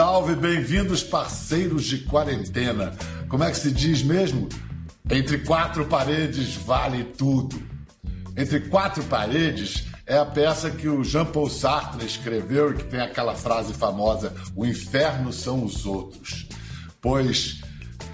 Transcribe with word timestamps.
Salve, 0.00 0.34
bem-vindos, 0.34 1.02
parceiros 1.02 1.84
de 1.84 1.98
quarentena. 1.98 2.96
Como 3.28 3.44
é 3.44 3.50
que 3.50 3.58
se 3.58 3.70
diz 3.70 4.02
mesmo? 4.02 4.48
Entre 5.10 5.36
quatro 5.40 5.84
paredes 5.84 6.54
vale 6.54 7.04
tudo. 7.04 7.62
Entre 8.34 8.60
quatro 8.60 9.04
paredes 9.04 9.84
é 10.06 10.16
a 10.16 10.24
peça 10.24 10.70
que 10.70 10.88
o 10.88 11.04
Jean-Paul 11.04 11.50
Sartre 11.50 12.06
escreveu 12.06 12.70
e 12.70 12.76
que 12.76 12.84
tem 12.84 12.98
aquela 12.98 13.34
frase 13.34 13.74
famosa: 13.74 14.32
O 14.56 14.64
inferno 14.64 15.34
são 15.34 15.62
os 15.62 15.84
outros. 15.84 16.48
Pois 16.98 17.60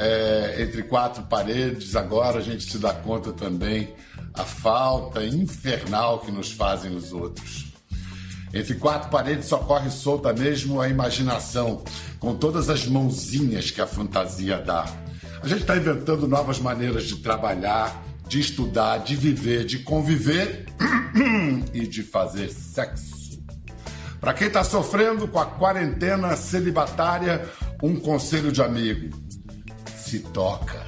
é, 0.00 0.56
entre 0.62 0.82
quatro 0.82 1.22
paredes, 1.22 1.94
agora 1.94 2.40
a 2.40 2.42
gente 2.42 2.68
se 2.68 2.78
dá 2.78 2.92
conta 2.92 3.32
também 3.32 3.94
a 4.34 4.42
falta 4.42 5.24
infernal 5.24 6.18
que 6.18 6.32
nos 6.32 6.50
fazem 6.50 6.96
os 6.96 7.12
outros. 7.12 7.65
Entre 8.56 8.74
quatro 8.76 9.10
paredes 9.10 9.44
só 9.44 9.58
corre 9.58 9.90
solta 9.90 10.32
mesmo 10.32 10.80
a 10.80 10.88
imaginação, 10.88 11.84
com 12.18 12.34
todas 12.34 12.70
as 12.70 12.86
mãozinhas 12.86 13.70
que 13.70 13.82
a 13.82 13.86
fantasia 13.86 14.56
dá. 14.56 14.86
A 15.42 15.46
gente 15.46 15.60
está 15.60 15.76
inventando 15.76 16.26
novas 16.26 16.58
maneiras 16.58 17.04
de 17.04 17.16
trabalhar, 17.16 18.02
de 18.26 18.40
estudar, 18.40 18.98
de 18.98 19.14
viver, 19.14 19.66
de 19.66 19.80
conviver 19.80 20.64
e 21.74 21.86
de 21.86 22.02
fazer 22.02 22.48
sexo. 22.48 23.38
Para 24.18 24.32
quem 24.32 24.46
está 24.46 24.64
sofrendo 24.64 25.28
com 25.28 25.38
a 25.38 25.44
quarentena 25.44 26.34
celibatária, 26.34 27.46
um 27.82 27.94
conselho 27.96 28.50
de 28.50 28.62
amigo: 28.62 29.14
se 29.98 30.20
toca. 30.20 30.85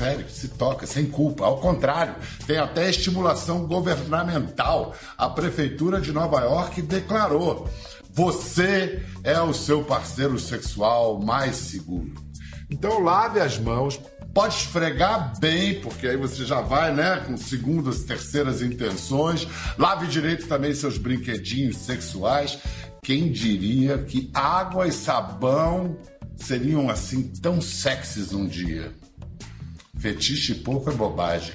Sério, 0.00 0.30
se 0.30 0.48
toca, 0.48 0.86
sem 0.86 1.04
culpa. 1.04 1.44
Ao 1.44 1.58
contrário, 1.58 2.14
tem 2.46 2.56
até 2.56 2.88
estimulação 2.88 3.66
governamental. 3.66 4.94
A 5.18 5.28
Prefeitura 5.28 6.00
de 6.00 6.10
Nova 6.10 6.40
York 6.40 6.80
declarou: 6.80 7.68
você 8.10 9.02
é 9.22 9.38
o 9.42 9.52
seu 9.52 9.84
parceiro 9.84 10.38
sexual 10.38 11.20
mais 11.20 11.54
seguro. 11.56 12.14
Então 12.70 13.02
lave 13.02 13.40
as 13.40 13.58
mãos, 13.58 14.00
pode 14.32 14.54
esfregar 14.54 15.38
bem, 15.38 15.82
porque 15.82 16.06
aí 16.06 16.16
você 16.16 16.46
já 16.46 16.62
vai, 16.62 16.94
né, 16.94 17.22
com 17.26 17.36
segundas, 17.36 18.02
terceiras 18.02 18.62
intenções. 18.62 19.46
Lave 19.76 20.06
direito 20.06 20.46
também 20.46 20.72
seus 20.72 20.96
brinquedinhos 20.96 21.76
sexuais. 21.76 22.58
Quem 23.02 23.30
diria 23.30 23.98
que 23.98 24.30
água 24.32 24.88
e 24.88 24.92
sabão 24.92 25.94
seriam 26.36 26.88
assim 26.88 27.24
tão 27.42 27.60
sexys 27.60 28.32
um 28.32 28.46
dia? 28.46 28.98
Fetiche 30.00 30.54
pouco 30.54 30.90
é 30.90 30.94
bobagem. 30.94 31.54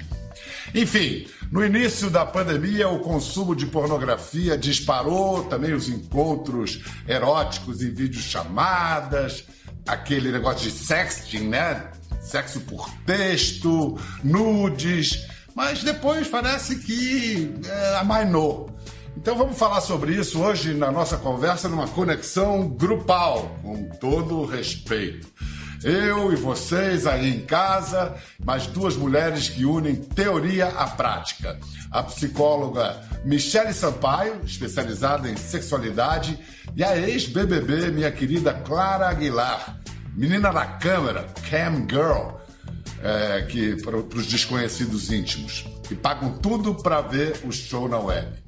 Enfim, 0.74 1.26
no 1.50 1.64
início 1.64 2.10
da 2.10 2.24
pandemia, 2.24 2.88
o 2.88 3.00
consumo 3.00 3.54
de 3.54 3.66
pornografia 3.66 4.56
disparou, 4.56 5.44
também 5.44 5.72
os 5.72 5.88
encontros 5.88 6.80
eróticos 7.08 7.82
em 7.82 7.92
videochamadas, 7.92 9.44
aquele 9.86 10.30
negócio 10.30 10.70
de 10.70 10.76
sexting, 10.76 11.48
né? 11.48 11.90
Sexo 12.20 12.60
por 12.60 12.90
texto, 13.04 13.98
nudes, 14.22 15.26
mas 15.54 15.82
depois 15.82 16.26
parece 16.28 16.76
que 16.76 17.54
é, 17.64 17.96
amainou. 17.96 18.70
Então 19.16 19.36
vamos 19.36 19.56
falar 19.56 19.80
sobre 19.80 20.14
isso 20.14 20.40
hoje 20.40 20.74
na 20.74 20.92
nossa 20.92 21.16
conversa, 21.16 21.68
numa 21.68 21.88
conexão 21.88 22.68
grupal, 22.68 23.58
com 23.62 23.84
todo 23.98 24.40
o 24.40 24.46
respeito. 24.46 25.26
Eu 25.86 26.32
e 26.32 26.36
vocês 26.36 27.06
aí 27.06 27.36
em 27.36 27.42
casa, 27.42 28.16
mais 28.44 28.66
duas 28.66 28.96
mulheres 28.96 29.48
que 29.48 29.64
unem 29.64 29.94
teoria 29.94 30.66
à 30.66 30.88
prática. 30.88 31.60
A 31.92 32.02
psicóloga 32.02 33.00
Michele 33.24 33.72
Sampaio, 33.72 34.40
especializada 34.44 35.30
em 35.30 35.36
sexualidade, 35.36 36.36
e 36.74 36.82
a 36.82 36.98
ex-BBB, 36.98 37.92
minha 37.92 38.10
querida 38.10 38.52
Clara 38.52 39.08
Aguilar, 39.08 39.80
menina 40.16 40.52
da 40.52 40.66
câmera, 40.66 41.24
cam 41.48 41.86
girl, 41.88 42.32
é, 43.00 43.42
que 43.42 43.80
para 43.80 43.96
os 43.96 44.26
desconhecidos 44.26 45.12
íntimos, 45.12 45.68
que 45.84 45.94
pagam 45.94 46.36
tudo 46.38 46.74
para 46.74 47.00
ver 47.00 47.42
o 47.44 47.52
show 47.52 47.88
na 47.88 48.00
web. 48.00 48.45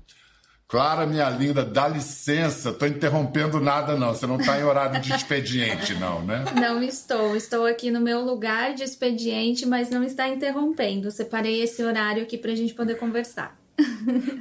Clara, 0.69 1.07
minha 1.07 1.31
linda, 1.31 1.65
dá 1.65 1.89
licença, 1.89 2.71
tô 2.75 2.85
interrompendo 2.85 3.59
nada 3.59 3.97
não, 3.97 4.13
você 4.13 4.27
não 4.27 4.39
está 4.39 4.61
em 4.61 4.65
horário 4.65 5.01
de 5.01 5.15
expediente 5.15 5.95
não, 5.95 6.23
né? 6.23 6.45
Não 6.61 6.83
estou, 6.83 7.35
estou 7.35 7.65
aqui 7.65 7.91
no 7.91 8.03
meu 8.03 8.21
lugar 8.21 8.75
de 8.75 8.85
expediente, 8.85 9.65
mas 9.65 9.89
não 9.89 10.05
está 10.05 10.29
interrompendo. 10.29 11.11
Separei 11.11 11.63
esse 11.63 11.83
horário 11.83 12.23
aqui 12.23 12.37
para 12.37 12.53
a 12.53 12.55
gente 12.55 12.75
poder 12.75 12.97
conversar. 12.97 13.59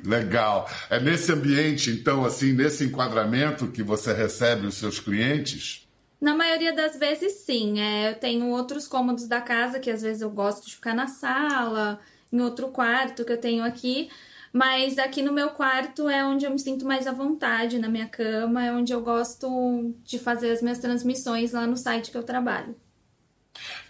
Legal. 0.04 0.70
É 0.90 1.00
nesse 1.00 1.32
ambiente, 1.32 1.92
então, 1.92 2.26
assim, 2.26 2.52
nesse 2.52 2.84
enquadramento 2.84 3.68
que 3.68 3.82
você 3.82 4.12
recebe 4.12 4.68
os 4.68 4.76
seus 4.76 5.00
clientes? 5.00 5.88
Na 6.20 6.36
maioria 6.36 6.74
das 6.74 7.00
vezes, 7.00 7.46
sim. 7.46 7.80
É, 7.80 8.12
eu 8.12 8.16
tenho 8.16 8.50
outros 8.50 8.86
cômodos 8.86 9.30
da 9.30 9.40
casa 9.40 9.80
que 9.80 9.90
às 9.90 10.02
vezes 10.02 10.22
eu 10.22 10.30
gosto 10.30 10.66
de 10.66 10.76
ficar 10.76 10.94
na 10.94 11.08
sala, 11.08 12.02
em 12.34 12.42
outro 12.42 12.68
quarto 12.68 13.24
que 13.24 13.32
eu 13.32 13.38
tenho 13.38 13.64
aqui. 13.64 14.10
Mas 14.54 14.98
aqui 14.98 15.22
no 15.22 15.34
meu 15.34 15.50
quarto 15.50 16.10
é 16.10 16.26
onde 16.26 16.46
eu 16.46 16.52
me 16.52 16.60
sinto 16.60 16.86
mais 16.86 17.08
à 17.08 17.12
vontade, 17.12 17.80
na 17.80 17.90
minha 17.90 18.08
cama, 18.08 18.64
é 18.64 18.72
onde 18.72 18.94
eu 18.94 19.02
gosto 19.02 19.94
de 20.04 20.18
fazer 20.18 20.52
as 20.52 20.62
minhas 20.62 20.80
transmissões 20.80 21.52
lá 21.52 21.68
no 21.68 21.78
site 21.78 22.12
que 22.12 22.18
eu 22.18 22.24
trabalho. 22.24 22.76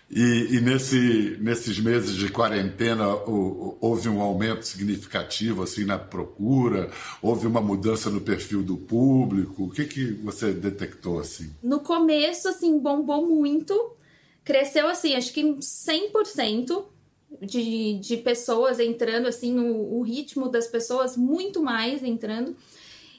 E, 0.10 0.56
e 0.56 0.62
nesse, 0.62 1.38
nesses 1.42 1.80
meses 1.80 2.16
de 2.16 2.30
quarentena 2.30 3.06
houve 3.26 4.08
um 4.08 4.22
aumento 4.22 4.66
significativo 4.66 5.64
assim 5.64 5.84
na 5.84 6.00
procura? 6.00 6.90
Houve 7.22 7.46
uma 7.46 7.60
mudança 7.60 8.10
no 8.10 8.22
perfil 8.22 8.64
do 8.64 8.78
público? 8.78 9.66
O 9.66 9.70
que, 9.70 9.84
que 9.84 10.14
você 10.14 10.54
detectou 10.54 11.20
assim? 11.20 11.54
No 11.62 11.82
começo, 11.82 12.48
assim, 12.48 12.80
bombou 12.80 13.28
muito. 13.28 13.94
Cresceu 14.46 14.88
assim, 14.88 15.14
acho 15.14 15.34
que 15.34 15.44
100% 15.44 16.86
de, 17.42 18.00
de 18.00 18.18
pessoas 18.18 18.80
entrando, 18.80 19.28
assim, 19.28 19.58
o, 19.60 20.00
o 20.00 20.02
ritmo 20.02 20.50
das 20.50 20.68
pessoas 20.68 21.16
muito 21.18 21.62
mais 21.62 22.04
entrando. 22.04 22.56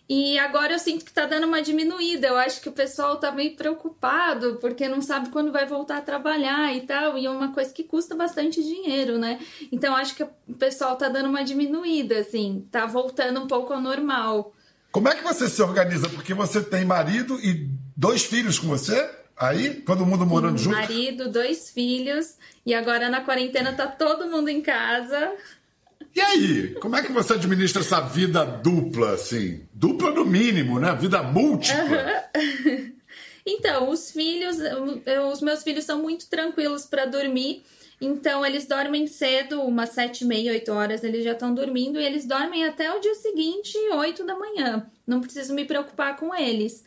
E 0.08 0.38
agora 0.38 0.72
eu 0.72 0.78
sinto 0.78 1.04
que 1.04 1.12
tá 1.12 1.26
dando 1.26 1.46
uma 1.46 1.60
diminuída. 1.60 2.28
Eu 2.28 2.36
acho 2.38 2.62
que 2.62 2.68
o 2.68 2.72
pessoal 2.72 3.18
tá 3.18 3.30
meio 3.30 3.54
preocupado 3.54 4.56
porque 4.58 4.88
não 4.88 5.02
sabe 5.02 5.28
quando 5.28 5.52
vai 5.52 5.66
voltar 5.66 5.98
a 5.98 6.02
trabalhar 6.02 6.74
e 6.74 6.80
tal. 6.80 7.18
E 7.18 7.26
é 7.26 7.30
uma 7.30 7.52
coisa 7.52 7.70
que 7.74 7.84
custa 7.84 8.16
bastante 8.16 8.62
dinheiro, 8.62 9.18
né? 9.18 9.38
Então 9.70 9.94
acho 9.94 10.14
que 10.14 10.22
o 10.22 10.54
pessoal 10.58 10.96
tá 10.96 11.10
dando 11.10 11.28
uma 11.28 11.44
diminuída, 11.44 12.20
assim, 12.20 12.66
tá 12.70 12.86
voltando 12.86 13.38
um 13.40 13.46
pouco 13.46 13.74
ao 13.74 13.82
normal. 13.82 14.54
Como 14.90 15.08
é 15.08 15.14
que 15.14 15.22
você 15.22 15.46
se 15.46 15.60
organiza? 15.60 16.08
Porque 16.08 16.32
você 16.32 16.62
tem 16.62 16.86
marido 16.86 17.38
e 17.40 17.68
dois 17.94 18.24
filhos 18.24 18.58
com 18.58 18.68
você? 18.68 19.10
Aí, 19.38 19.74
todo 19.74 20.04
mundo 20.04 20.26
morando 20.26 20.58
junto? 20.58 20.76
Marido, 20.76 21.30
dois 21.30 21.70
filhos. 21.70 22.36
E 22.66 22.74
agora 22.74 23.08
na 23.08 23.20
quarentena 23.20 23.72
tá 23.72 23.86
todo 23.86 24.28
mundo 24.28 24.48
em 24.48 24.60
casa. 24.60 25.32
E 26.14 26.20
aí, 26.20 26.74
como 26.80 26.96
é 26.96 27.02
que 27.02 27.12
você 27.12 27.34
administra 27.34 27.80
essa 27.80 28.00
vida 28.00 28.44
dupla, 28.44 29.12
assim? 29.12 29.62
Dupla 29.72 30.10
no 30.10 30.24
mínimo, 30.24 30.80
né? 30.80 30.92
Vida 30.96 31.22
múltipla. 31.22 32.28
então, 33.46 33.88
os 33.88 34.10
filhos, 34.10 34.56
os 35.32 35.40
meus 35.40 35.62
filhos 35.62 35.84
são 35.84 36.02
muito 36.02 36.28
tranquilos 36.28 36.86
para 36.86 37.06
dormir. 37.06 37.62
Então, 38.00 38.44
eles 38.44 38.66
dormem 38.66 39.06
cedo, 39.06 39.62
umas 39.62 39.90
sete 39.90 40.22
e 40.22 40.26
meia, 40.26 40.52
oito 40.52 40.72
horas, 40.72 41.04
eles 41.04 41.22
já 41.22 41.32
estão 41.32 41.54
dormindo. 41.54 42.00
E 42.00 42.04
eles 42.04 42.26
dormem 42.26 42.64
até 42.64 42.92
o 42.92 43.00
dia 43.00 43.14
seguinte, 43.14 43.76
oito 43.92 44.24
da 44.24 44.36
manhã. 44.36 44.86
Não 45.06 45.20
preciso 45.20 45.54
me 45.54 45.64
preocupar 45.64 46.16
com 46.16 46.34
eles. 46.34 46.84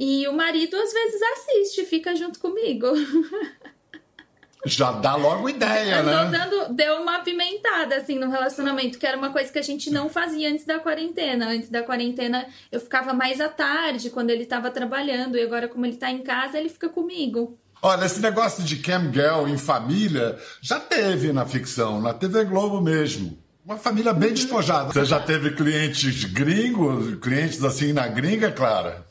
E 0.00 0.26
o 0.26 0.32
marido 0.32 0.74
às 0.78 0.90
vezes 0.94 1.20
assiste, 1.20 1.84
fica 1.84 2.16
junto 2.16 2.40
comigo. 2.40 2.86
Já 4.64 4.92
dá 4.92 5.14
logo 5.14 5.46
ideia, 5.46 6.02
né? 6.02 6.30
Dando, 6.30 6.74
deu 6.74 7.02
uma 7.02 7.16
apimentada, 7.16 7.96
assim, 7.96 8.18
no 8.18 8.30
relacionamento, 8.30 8.98
que 8.98 9.06
era 9.06 9.16
uma 9.16 9.30
coisa 9.30 9.52
que 9.52 9.58
a 9.58 9.62
gente 9.62 9.90
não 9.90 10.08
fazia 10.08 10.50
antes 10.50 10.64
da 10.64 10.78
quarentena. 10.78 11.48
Antes 11.48 11.68
da 11.68 11.82
quarentena, 11.82 12.46
eu 12.72 12.80
ficava 12.80 13.12
mais 13.12 13.42
à 13.42 13.48
tarde, 13.48 14.08
quando 14.08 14.30
ele 14.30 14.44
estava 14.44 14.70
trabalhando, 14.70 15.36
e 15.36 15.42
agora, 15.42 15.68
como 15.68 15.84
ele 15.84 15.94
está 15.94 16.10
em 16.10 16.22
casa, 16.22 16.58
ele 16.58 16.70
fica 16.70 16.88
comigo. 16.88 17.58
Olha, 17.82 18.04
esse 18.04 18.20
negócio 18.20 18.62
de 18.62 18.76
cam 18.76 19.10
girl 19.12 19.48
em 19.48 19.58
família 19.58 20.38
já 20.62 20.80
teve 20.80 21.32
na 21.32 21.44
ficção, 21.46 22.00
na 22.00 22.14
TV 22.14 22.44
Globo 22.44 22.80
mesmo. 22.80 23.38
Uma 23.64 23.76
família 23.76 24.14
bem 24.14 24.28
uhum. 24.28 24.34
despojada. 24.34 24.92
Você 24.92 25.04
já 25.04 25.20
teve 25.20 25.52
clientes 25.52 26.24
gringos, 26.24 27.16
clientes 27.16 27.62
assim 27.62 27.92
na 27.92 28.08
gringa, 28.08 28.50
Clara? 28.50 29.09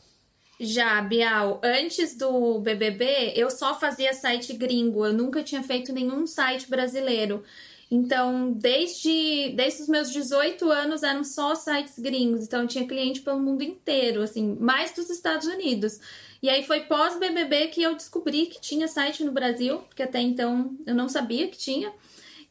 Já, 0.62 1.02
Bial, 1.02 1.62
antes 1.64 2.16
do 2.16 2.60
BBB, 2.60 3.32
eu 3.36 3.50
só 3.50 3.80
fazia 3.80 4.14
site 4.14 4.52
gringo, 4.54 5.06
eu 5.06 5.14
nunca 5.14 5.42
tinha 5.42 5.64
feito 5.64 5.94
nenhum 5.94 6.28
site 6.28 6.70
brasileiro. 6.70 7.44
Então, 7.90 8.52
desde, 8.52 9.54
desde 9.56 9.84
os 9.84 9.88
meus 9.88 10.12
18 10.12 10.70
anos 10.70 11.02
eram 11.02 11.24
só 11.24 11.56
sites 11.56 11.98
gringos, 11.98 12.44
então 12.44 12.62
eu 12.62 12.68
tinha 12.68 12.86
cliente 12.86 13.22
pelo 13.22 13.40
mundo 13.40 13.64
inteiro, 13.64 14.22
assim, 14.22 14.58
mais 14.60 14.92
dos 14.92 15.10
Estados 15.10 15.48
Unidos. 15.48 16.00
E 16.44 16.50
aí 16.50 16.64
foi 16.64 16.82
pós 16.82 17.18
BBB 17.18 17.68
que 17.68 17.82
eu 17.82 17.96
descobri 17.96 18.46
que 18.48 18.60
tinha 18.60 18.88
site 18.88 19.24
no 19.24 19.32
Brasil, 19.32 19.80
porque 19.80 20.04
até 20.04 20.20
então 20.20 20.78
eu 20.86 20.94
não 20.94 21.08
sabia 21.08 21.48
que 21.48 21.58
tinha, 21.58 21.92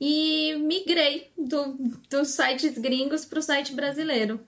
e 0.00 0.56
migrei 0.60 1.30
do, 1.36 1.76
dos 2.08 2.28
sites 2.28 2.78
gringos 2.78 3.26
para 3.26 3.38
o 3.38 3.42
site 3.42 3.74
brasileiro. 3.74 4.40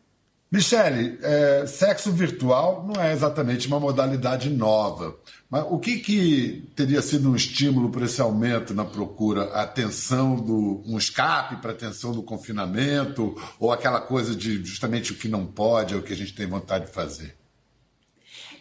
Michele, 0.52 1.16
é, 1.22 1.64
sexo 1.64 2.10
virtual 2.10 2.84
não 2.84 3.00
é 3.00 3.12
exatamente 3.12 3.68
uma 3.68 3.78
modalidade 3.78 4.50
nova. 4.50 5.16
Mas 5.48 5.64
o 5.70 5.78
que, 5.78 6.00
que 6.00 6.68
teria 6.74 7.00
sido 7.00 7.30
um 7.30 7.36
estímulo 7.36 7.88
para 7.88 8.04
esse 8.04 8.20
aumento 8.20 8.74
na 8.74 8.84
procura? 8.84 9.44
A 9.52 9.62
atenção 9.62 10.34
do. 10.34 10.82
um 10.84 10.98
escape 10.98 11.56
para 11.56 11.70
a 11.70 11.74
atenção 11.74 12.10
do 12.10 12.22
confinamento? 12.22 13.40
Ou 13.60 13.70
aquela 13.70 14.00
coisa 14.00 14.34
de 14.34 14.64
justamente 14.64 15.12
o 15.12 15.14
que 15.14 15.28
não 15.28 15.46
pode 15.46 15.94
é 15.94 15.96
o 15.96 16.02
que 16.02 16.12
a 16.12 16.16
gente 16.16 16.34
tem 16.34 16.48
vontade 16.48 16.86
de 16.86 16.92
fazer? 16.92 17.36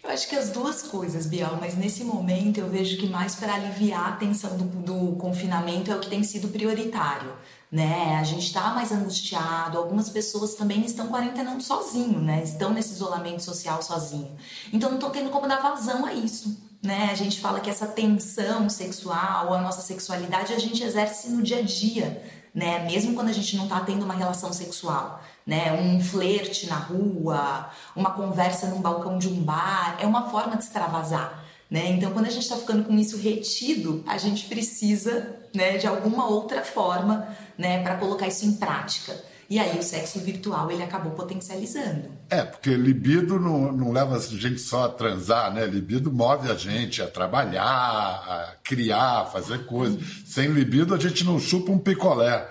Eu 0.03 0.11
acho 0.11 0.29
que 0.29 0.35
as 0.35 0.51
duas 0.51 0.83
coisas, 0.83 1.25
Bial, 1.25 1.57
mas 1.59 1.75
nesse 1.75 2.03
momento 2.03 2.59
eu 2.59 2.69
vejo 2.69 2.97
que 2.97 3.07
mais 3.07 3.35
para 3.35 3.55
aliviar 3.55 4.09
a 4.09 4.15
tensão 4.15 4.55
do, 4.55 4.63
do 4.63 5.15
confinamento 5.17 5.91
é 5.91 5.95
o 5.95 5.99
que 5.99 6.09
tem 6.09 6.23
sido 6.23 6.49
prioritário 6.49 7.33
né? 7.71 8.17
A 8.19 8.23
gente 8.23 8.45
está 8.45 8.73
mais 8.73 8.91
angustiado, 8.91 9.77
algumas 9.77 10.09
pessoas 10.09 10.55
também 10.55 10.83
estão 10.85 11.07
quarentenando 11.07 11.61
sozinho, 11.61 12.19
né? 12.19 12.41
Estão 12.43 12.73
nesse 12.73 12.93
isolamento 12.93 13.43
social 13.43 13.81
sozinho. 13.81 14.35
Então 14.73 14.89
não 14.89 14.97
estão 14.97 15.11
tendo 15.11 15.29
como 15.29 15.47
dar 15.47 15.61
vazão 15.61 16.05
a 16.05 16.13
isso. 16.13 16.69
Né? 16.81 17.09
A 17.11 17.15
gente 17.15 17.41
fala 17.41 17.59
que 17.59 17.69
essa 17.69 17.85
tensão 17.85 18.69
sexual, 18.69 19.53
a 19.53 19.61
nossa 19.61 19.81
sexualidade, 19.81 20.53
a 20.53 20.59
gente 20.59 20.81
exerce 20.81 21.29
no 21.29 21.43
dia 21.43 21.59
a 21.59 21.61
dia, 21.61 22.23
né? 22.55 22.85
Mesmo 22.85 23.13
quando 23.13 23.27
a 23.27 23.33
gente 23.33 23.57
não 23.57 23.65
está 23.65 23.81
tendo 23.81 24.05
uma 24.05 24.13
relação 24.13 24.53
sexual, 24.53 25.21
né? 25.45 25.73
Um 25.73 26.01
flerte 26.01 26.67
na 26.67 26.77
rua, 26.77 27.69
uma 27.95 28.11
conversa 28.11 28.67
num 28.67 28.81
balcão 28.81 29.17
de 29.19 29.27
um 29.27 29.43
bar, 29.43 29.97
é 29.99 30.07
uma 30.07 30.29
forma 30.29 30.55
de 30.55 30.63
extravasar. 30.63 31.38
Né? 31.69 31.91
Então, 31.91 32.11
quando 32.11 32.25
a 32.25 32.31
gente 32.31 32.43
está 32.43 32.55
ficando 32.55 32.83
com 32.83 32.97
isso 32.97 33.17
retido, 33.17 34.03
a 34.07 34.17
gente 34.17 34.45
precisa 34.45 35.35
né, 35.53 35.77
de 35.77 35.85
alguma 35.85 36.27
outra 36.27 36.63
forma 36.63 37.27
né, 37.57 37.83
para 37.83 37.97
colocar 37.97 38.27
isso 38.27 38.45
em 38.45 38.53
prática. 38.53 39.15
E 39.49 39.59
aí 39.59 39.79
o 39.79 39.83
sexo 39.83 40.19
virtual 40.19 40.69
ele 40.69 40.83
acabou 40.83 41.13
potencializando. 41.13 42.11
É, 42.29 42.43
porque 42.43 42.75
libido 42.75 43.39
não, 43.39 43.71
não 43.71 43.91
leva 43.91 44.15
a 44.15 44.19
gente 44.19 44.59
só 44.59 44.85
a 44.85 44.89
transar, 44.89 45.51
né? 45.51 45.65
Libido 45.65 46.11
move 46.11 46.51
a 46.51 46.53
gente 46.53 47.01
a 47.01 47.07
trabalhar, 47.07 47.65
a 47.65 48.53
criar, 48.63 49.21
a 49.21 49.25
fazer 49.25 49.65
coisas. 49.65 49.99
Sem 50.27 50.49
libido 50.49 50.93
a 50.93 50.99
gente 50.99 51.23
não 51.23 51.39
chupa 51.39 51.71
um 51.71 51.79
picolé. 51.79 52.47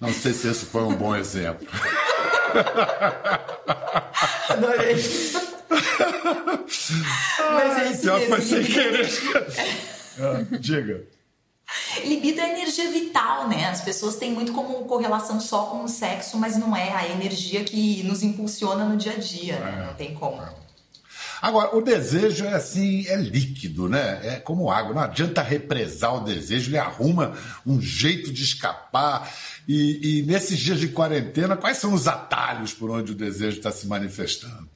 Não 0.00 0.10
sei 0.10 0.32
se 0.32 0.48
esse 0.48 0.64
foi 0.64 0.84
um 0.84 0.94
bom 0.94 1.14
exemplo. 1.14 1.68
Adorei. 4.48 4.96
Mas 7.54 7.78
é 7.78 7.92
isso 7.92 8.02
Pior 8.02 8.18
mesmo. 8.20 8.36
foi 8.36 8.44
sem 8.44 8.64
querer. 8.64 9.08
Ah, 10.20 10.44
diga. 10.58 11.04
Libido 12.04 12.40
é 12.40 12.52
energia 12.54 12.90
vital, 12.90 13.48
né? 13.48 13.66
As 13.66 13.82
pessoas 13.82 14.16
têm 14.16 14.32
muito 14.32 14.52
como 14.52 14.84
correlação 14.86 15.38
só 15.38 15.66
com 15.66 15.84
o 15.84 15.88
sexo, 15.88 16.36
mas 16.36 16.56
não 16.56 16.74
é 16.74 16.92
a 16.92 17.08
energia 17.08 17.62
que 17.62 18.02
nos 18.02 18.24
impulsiona 18.24 18.84
no 18.84 18.96
dia 18.96 19.12
a 19.12 19.16
dia, 19.16 19.60
né? 19.60 19.84
Não 19.86 19.94
tem 19.94 20.14
como. 20.14 20.42
Agora, 21.40 21.76
o 21.76 21.80
desejo 21.80 22.44
é 22.46 22.54
assim, 22.54 23.06
é 23.06 23.14
líquido, 23.16 23.88
né? 23.88 24.20
É 24.24 24.36
como 24.40 24.70
água. 24.70 24.92
Não 24.92 25.02
adianta 25.02 25.40
represar 25.40 26.16
o 26.16 26.24
desejo, 26.24 26.70
ele 26.70 26.78
arruma 26.78 27.34
um 27.64 27.80
jeito 27.80 28.32
de 28.32 28.42
escapar. 28.42 29.32
E, 29.68 30.18
e 30.18 30.22
nesses 30.22 30.58
dias 30.58 30.80
de 30.80 30.88
quarentena, 30.88 31.56
quais 31.56 31.76
são 31.78 31.94
os 31.94 32.08
atalhos 32.08 32.72
por 32.72 32.90
onde 32.90 33.12
o 33.12 33.14
desejo 33.14 33.58
está 33.58 33.70
se 33.70 33.86
manifestando? 33.86 34.68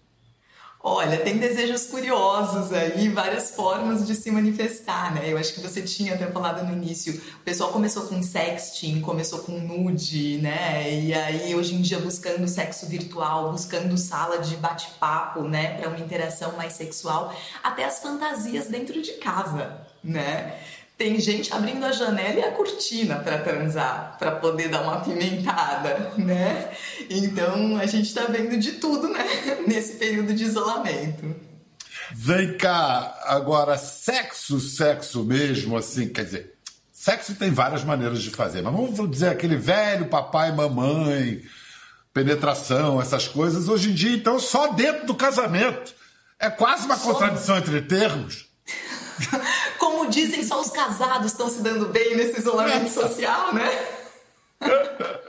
Olha, 0.84 1.18
tem 1.18 1.38
desejos 1.38 1.86
curiosos 1.86 2.72
aí, 2.72 3.08
várias 3.08 3.52
formas 3.54 4.04
de 4.04 4.16
se 4.16 4.32
manifestar, 4.32 5.14
né? 5.14 5.32
Eu 5.32 5.38
acho 5.38 5.54
que 5.54 5.60
você 5.60 5.80
tinha 5.80 6.14
até 6.14 6.26
falado 6.26 6.66
no 6.66 6.72
início, 6.72 7.14
o 7.14 7.44
pessoal 7.44 7.70
começou 7.70 8.02
com 8.08 8.20
sexting, 8.20 9.00
começou 9.00 9.38
com 9.40 9.52
nude, 9.52 10.38
né? 10.38 10.92
E 10.92 11.14
aí 11.14 11.54
hoje 11.54 11.76
em 11.76 11.80
dia 11.80 12.00
buscando 12.00 12.48
sexo 12.48 12.86
virtual, 12.86 13.52
buscando 13.52 13.96
sala 13.96 14.38
de 14.38 14.56
bate-papo, 14.56 15.42
né, 15.42 15.78
para 15.78 15.88
uma 15.88 16.00
interação 16.00 16.56
mais 16.56 16.72
sexual, 16.72 17.32
até 17.62 17.84
as 17.84 18.00
fantasias 18.00 18.66
dentro 18.66 19.00
de 19.00 19.12
casa, 19.12 19.86
né? 20.02 20.58
Tem 21.02 21.18
gente 21.18 21.52
abrindo 21.52 21.84
a 21.84 21.90
janela 21.90 22.38
e 22.38 22.44
a 22.44 22.52
cortina 22.52 23.16
para 23.16 23.36
transar, 23.38 24.14
para 24.20 24.30
poder 24.36 24.68
dar 24.68 24.82
uma 24.82 25.00
pimentada, 25.00 26.12
né? 26.16 26.70
Então 27.10 27.76
a 27.76 27.86
gente 27.86 28.06
está 28.06 28.26
vendo 28.26 28.56
de 28.56 28.74
tudo, 28.74 29.08
né? 29.08 29.24
Nesse 29.66 29.94
período 29.94 30.32
de 30.32 30.44
isolamento. 30.44 31.34
Vem 32.12 32.56
cá, 32.56 33.20
agora, 33.24 33.76
sexo, 33.76 34.60
sexo 34.60 35.24
mesmo, 35.24 35.76
assim, 35.76 36.08
quer 36.08 36.24
dizer, 36.24 36.54
sexo 36.92 37.34
tem 37.34 37.50
várias 37.50 37.82
maneiras 37.82 38.22
de 38.22 38.30
fazer, 38.30 38.62
mas 38.62 38.72
vamos 38.72 39.10
dizer 39.10 39.30
aquele 39.30 39.56
velho 39.56 40.06
papai 40.06 40.52
mamãe, 40.52 41.42
penetração, 42.14 43.02
essas 43.02 43.26
coisas, 43.26 43.68
hoje 43.68 43.90
em 43.90 43.94
dia, 43.94 44.14
então, 44.14 44.38
só 44.38 44.68
dentro 44.68 45.04
do 45.04 45.16
casamento. 45.16 45.96
É 46.38 46.48
quase 46.48 46.86
uma 46.86 46.96
só... 46.96 47.12
contradição 47.12 47.58
entre 47.58 47.82
termos. 47.82 48.46
Como 50.02 50.10
dizem, 50.10 50.44
só 50.44 50.60
os 50.60 50.70
casados 50.70 51.30
estão 51.30 51.48
se 51.48 51.60
dando 51.60 51.86
bem 51.86 52.16
nesse 52.16 52.40
isolamento 52.40 52.90
social, 52.90 53.54
né? 53.54 53.70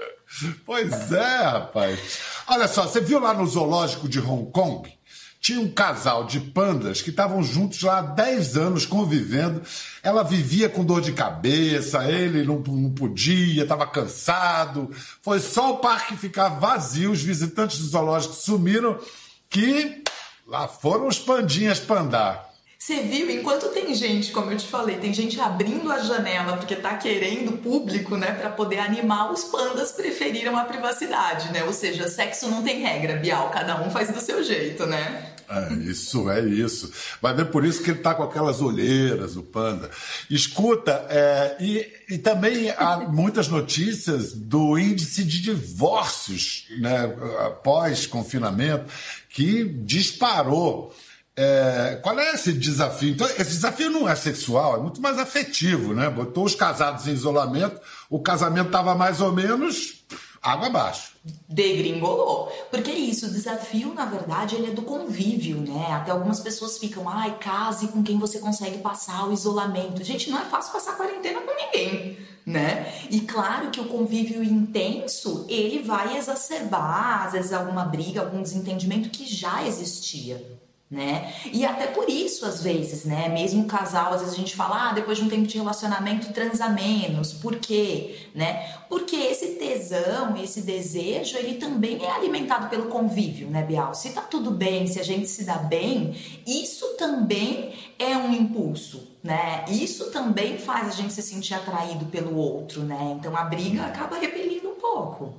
Pois 0.66 1.12
é, 1.12 1.42
rapaz. 1.44 2.00
Olha 2.48 2.68
só, 2.68 2.88
você 2.88 3.00
viu 3.00 3.20
lá 3.20 3.36
no 3.36 3.46
zoológico 3.46 4.10
de 4.10 4.20
Hong 4.20 4.52
Kong? 4.52 4.92
Tinha 5.40 5.62
um 5.62 5.70
casal 5.70 6.26
de 6.26 6.40
pandas 6.40 7.04
que 7.04 7.12
estavam 7.12 7.44
juntos 7.44 7.84
lá 7.84 8.00
há 8.00 8.02
10 8.02 8.58
anos 8.58 8.84
convivendo. 8.84 9.62
Ela 10.02 10.24
vivia 10.24 10.68
com 10.68 10.84
dor 10.84 11.02
de 11.02 11.14
cabeça, 11.14 12.10
ele 12.10 12.44
não, 12.44 12.58
não 12.58 12.90
podia, 12.90 13.62
estava 13.62 13.86
cansado. 13.86 14.90
Foi 15.22 15.40
só 15.40 15.74
o 15.74 15.78
parque 15.78 16.18
ficar 16.18 16.50
vazio, 16.50 17.12
os 17.12 17.22
visitantes 17.22 17.78
do 17.78 17.86
zoológico 17.86 18.34
sumiram, 18.34 19.00
que 19.48 20.04
lá 20.48 20.68
foram 20.68 21.08
os 21.08 21.20
pandinhas 21.20 21.80
pandar. 21.80 22.53
Você 22.84 23.02
viu? 23.02 23.32
Enquanto 23.32 23.70
tem 23.70 23.96
gente, 23.96 24.34
como 24.34 24.52
eu 24.52 24.58
te 24.58 24.68
falei, 24.68 24.98
tem 24.98 25.14
gente 25.14 25.40
abrindo 25.40 25.90
a 25.90 26.00
janela 26.00 26.58
porque 26.58 26.76
tá 26.76 26.98
querendo 26.98 27.58
público, 27.60 28.18
né, 28.18 28.34
para 28.34 28.50
poder 28.50 28.80
animar, 28.80 29.32
os 29.32 29.46
pandas 29.46 29.94
preferiram 29.94 30.58
a 30.58 30.66
privacidade, 30.66 31.50
né? 31.54 31.64
Ou 31.64 31.72
seja, 31.72 32.10
sexo 32.10 32.50
não 32.50 32.62
tem 32.62 32.82
regra, 32.82 33.16
Bial, 33.16 33.50
cada 33.52 33.82
um 33.82 33.90
faz 33.90 34.12
do 34.12 34.20
seu 34.20 34.44
jeito, 34.44 34.86
né? 34.86 35.32
É, 35.50 35.74
isso, 35.76 36.30
é 36.30 36.42
isso. 36.42 36.92
Vai 37.22 37.34
ver 37.34 37.46
por 37.46 37.64
isso 37.64 37.82
que 37.82 37.92
ele 37.92 38.00
tá 38.00 38.14
com 38.14 38.24
aquelas 38.24 38.60
olheiras, 38.60 39.38
o 39.38 39.44
panda. 39.44 39.90
Escuta, 40.30 41.06
é, 41.10 41.56
e, 41.62 41.90
e 42.10 42.18
também 42.18 42.70
há 42.72 42.98
muitas 42.98 43.48
notícias 43.48 44.34
do 44.34 44.78
índice 44.78 45.24
de 45.24 45.42
divórcios, 45.42 46.66
né, 46.82 47.16
após 47.46 48.06
confinamento, 48.06 48.92
que 49.30 49.64
disparou. 49.64 50.94
É, 51.36 52.00
qual 52.04 52.20
é 52.20 52.34
esse 52.34 52.54
desafio? 52.54 53.10
Então, 53.10 53.28
esse 53.28 53.52
desafio 53.52 53.90
não 53.90 54.08
é 54.08 54.16
sexual, 54.16 54.76
é 54.76 54.80
muito 54.80 55.02
mais 55.02 55.18
afetivo, 55.18 55.94
né? 55.94 56.10
Botou 56.10 56.46
os 56.46 56.54
casados 56.54 57.08
em 57.08 57.12
isolamento, 57.12 57.82
o 58.10 58.20
casamento 58.20 58.68
estava 58.68 58.94
mais 58.94 59.20
ou 59.20 59.32
menos 59.32 60.06
água 60.44 60.68
abaixo. 60.68 61.14
Degringolou. 61.50 62.52
Porque 62.70 62.92
é 62.92 62.96
isso, 62.96 63.26
o 63.26 63.32
desafio, 63.32 63.94
na 63.96 64.06
verdade, 64.06 64.56
ele 64.56 64.68
é 64.68 64.72
do 64.72 64.84
convívio, 64.84 65.58
né? 65.58 65.88
Até 65.94 66.12
algumas 66.12 66.40
pessoas 66.40 66.78
ficam, 66.78 67.10
ai, 67.10 67.36
case 67.40 67.88
com 67.88 68.04
quem 68.04 68.20
você 68.20 68.38
consegue 68.38 68.78
passar 68.80 69.28
o 69.28 69.34
isolamento. 69.34 70.04
Gente, 70.04 70.30
não 70.30 70.40
é 70.40 70.46
fácil 70.46 70.74
passar 70.74 70.98
quarentena 70.98 71.42
com 71.42 71.56
ninguém, 71.56 72.18
né? 72.46 72.94
E 73.10 73.22
claro 73.22 73.72
que 73.72 73.80
o 73.80 73.86
convívio 73.86 74.44
intenso, 74.44 75.48
ele 75.50 75.82
vai 75.82 76.16
exacerbar, 76.16 77.26
às 77.26 77.32
vezes, 77.32 77.54
alguma 77.54 77.86
briga, 77.86 78.22
algum 78.22 78.44
desentendimento 78.44 79.10
que 79.10 79.26
já 79.26 79.66
existia 79.66 80.53
né? 80.94 81.34
E 81.52 81.66
até 81.66 81.88
por 81.88 82.08
isso, 82.08 82.46
às 82.46 82.62
vezes, 82.62 83.04
né? 83.04 83.28
Mesmo 83.28 83.64
o 83.64 83.66
casal, 83.66 84.14
às 84.14 84.22
vezes 84.22 84.36
a 84.36 84.38
gente 84.38 84.56
fala, 84.56 84.90
ah, 84.90 84.94
depois 84.94 85.18
de 85.18 85.24
um 85.24 85.30
tempo 85.30 85.48
de 85.48 85.58
relacionamento, 85.58 86.32
transa 86.32 86.70
menos. 86.70 87.34
Por 87.34 87.56
quê? 87.56 88.16
Né? 88.36 88.72
Porque 88.88 89.16
esse 89.16 89.56
tesão, 89.56 90.38
esse 90.38 90.62
desejo, 90.62 91.36
ele 91.36 91.56
também 91.56 92.06
é 92.06 92.12
alimentado 92.12 92.70
pelo 92.70 92.90
convívio, 92.90 93.50
né, 93.50 93.64
Bial? 93.64 93.96
Se 93.96 94.12
tá 94.12 94.22
tudo 94.22 94.52
bem, 94.52 94.86
se 94.86 95.00
a 95.00 95.04
gente 95.04 95.28
se 95.28 95.44
dá 95.46 95.56
bem, 95.56 96.16
isso 96.46 96.96
também 96.96 97.74
é 97.98 98.16
um 98.16 98.32
impulso, 98.32 99.18
né? 99.24 99.66
Isso 99.70 100.12
também 100.12 100.60
faz 100.60 100.90
a 100.90 100.92
gente 100.92 101.12
se 101.12 101.24
sentir 101.24 101.56
atraído 101.56 102.06
pelo 102.06 102.38
outro, 102.38 102.84
né? 102.84 103.16
Então 103.18 103.36
a 103.36 103.44
briga 103.46 103.84
acaba 103.86 104.18
repelindo 104.20 104.70
um 104.70 104.76
pouco. 104.76 105.34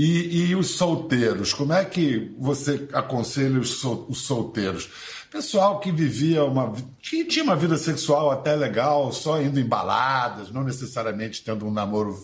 E, 0.00 0.50
e, 0.50 0.54
os 0.54 0.76
solteiros, 0.76 1.52
como 1.52 1.72
é 1.72 1.84
que 1.84 2.32
você 2.38 2.88
aconselha 2.92 3.58
os, 3.58 3.80
sol, 3.80 4.06
os 4.08 4.20
solteiros? 4.20 4.88
Pessoal 5.28 5.80
que 5.80 5.90
vivia 5.90 6.44
uma. 6.44 6.72
que 7.02 7.24
tinha 7.24 7.44
uma 7.44 7.56
vida 7.56 7.76
sexual 7.76 8.30
até 8.30 8.54
legal, 8.54 9.10
só 9.10 9.42
indo 9.42 9.58
em 9.58 9.66
baladas, 9.66 10.52
não 10.52 10.62
necessariamente 10.62 11.42
tendo 11.42 11.66
um 11.66 11.72
namoro 11.72 12.16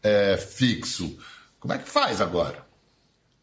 é, 0.00 0.36
fixo. 0.36 1.18
Como 1.58 1.74
é 1.74 1.78
que 1.78 1.88
faz 1.88 2.20
agora? 2.20 2.67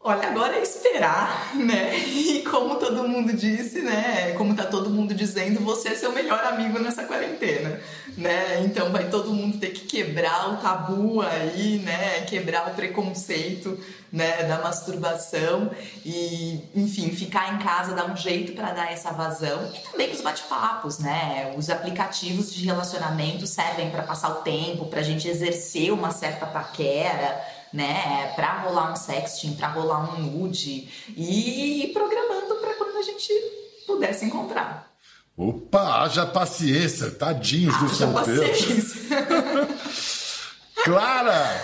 Olha, 0.08 0.28
agora 0.28 0.54
é 0.54 0.62
esperar, 0.62 1.56
né? 1.56 1.98
E 1.98 2.42
como 2.42 2.76
todo 2.76 3.08
mundo 3.08 3.32
disse, 3.32 3.80
né? 3.80 4.34
Como 4.38 4.54
tá 4.54 4.62
todo 4.62 4.88
mundo 4.88 5.12
dizendo, 5.12 5.58
você 5.58 5.88
é 5.88 5.94
seu 5.96 6.12
melhor 6.12 6.44
amigo 6.44 6.78
nessa 6.78 7.02
quarentena, 7.02 7.80
né? 8.16 8.62
Então 8.64 8.92
vai 8.92 9.10
todo 9.10 9.34
mundo 9.34 9.58
ter 9.58 9.70
que 9.70 9.80
quebrar 9.80 10.50
o 10.52 10.58
tabu 10.58 11.22
aí, 11.22 11.80
né? 11.80 12.20
Quebrar 12.20 12.68
o 12.68 12.74
preconceito, 12.76 13.80
né? 14.12 14.44
Da 14.44 14.58
masturbação 14.58 15.72
e, 16.04 16.60
enfim, 16.72 17.10
ficar 17.10 17.52
em 17.54 17.58
casa, 17.58 17.92
dar 17.92 18.08
um 18.08 18.16
jeito 18.16 18.52
para 18.52 18.70
dar 18.70 18.92
essa 18.92 19.10
vazão 19.10 19.72
e 19.74 19.90
também 19.90 20.12
os 20.12 20.20
bate-papos, 20.20 21.00
né? 21.00 21.52
Os 21.56 21.68
aplicativos 21.68 22.54
de 22.54 22.64
relacionamento 22.64 23.44
servem 23.44 23.90
para 23.90 24.04
passar 24.04 24.28
o 24.28 24.42
tempo, 24.42 24.84
para 24.84 25.00
a 25.00 25.02
gente 25.02 25.26
exercer 25.26 25.92
uma 25.92 26.12
certa 26.12 26.46
paquera 26.46 27.55
né? 27.76 28.32
Pra 28.34 28.62
rolar 28.62 28.92
um 28.92 28.96
sexting, 28.96 29.54
pra 29.54 29.68
rolar 29.68 30.14
um 30.14 30.22
nude 30.22 30.88
e 31.14 31.84
ir 31.84 31.92
programando 31.92 32.56
para 32.56 32.74
quando 32.74 32.96
a 32.96 33.02
gente 33.02 33.32
puder 33.86 34.14
se 34.14 34.24
encontrar. 34.24 34.90
Opa, 35.36 36.02
haja 36.02 36.24
paciência, 36.24 37.10
tadinhos 37.10 37.74
haja 37.74 37.84
dos 37.84 37.98
solteiros. 37.98 38.94
Clara, 40.82 41.62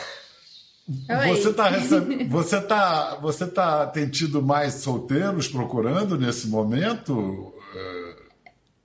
você 1.28 1.52
tá, 1.52 1.68
receb... 1.68 2.28
você, 2.28 2.60
tá, 2.60 3.14
você 3.22 3.46
tá 3.46 3.86
tem 3.86 4.08
tido 4.10 4.42
mais 4.42 4.74
solteiros 4.74 5.48
procurando 5.48 6.18
nesse 6.18 6.48
momento? 6.48 7.54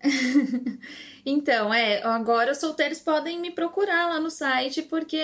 Então, 1.30 1.74
é, 1.74 2.02
agora 2.04 2.54
os 2.54 2.58
solteiros 2.58 3.00
podem 3.00 3.38
me 3.38 3.52
procurar 3.52 4.08
lá 4.08 4.18
no 4.18 4.32
site, 4.32 4.82
porque 4.84 5.18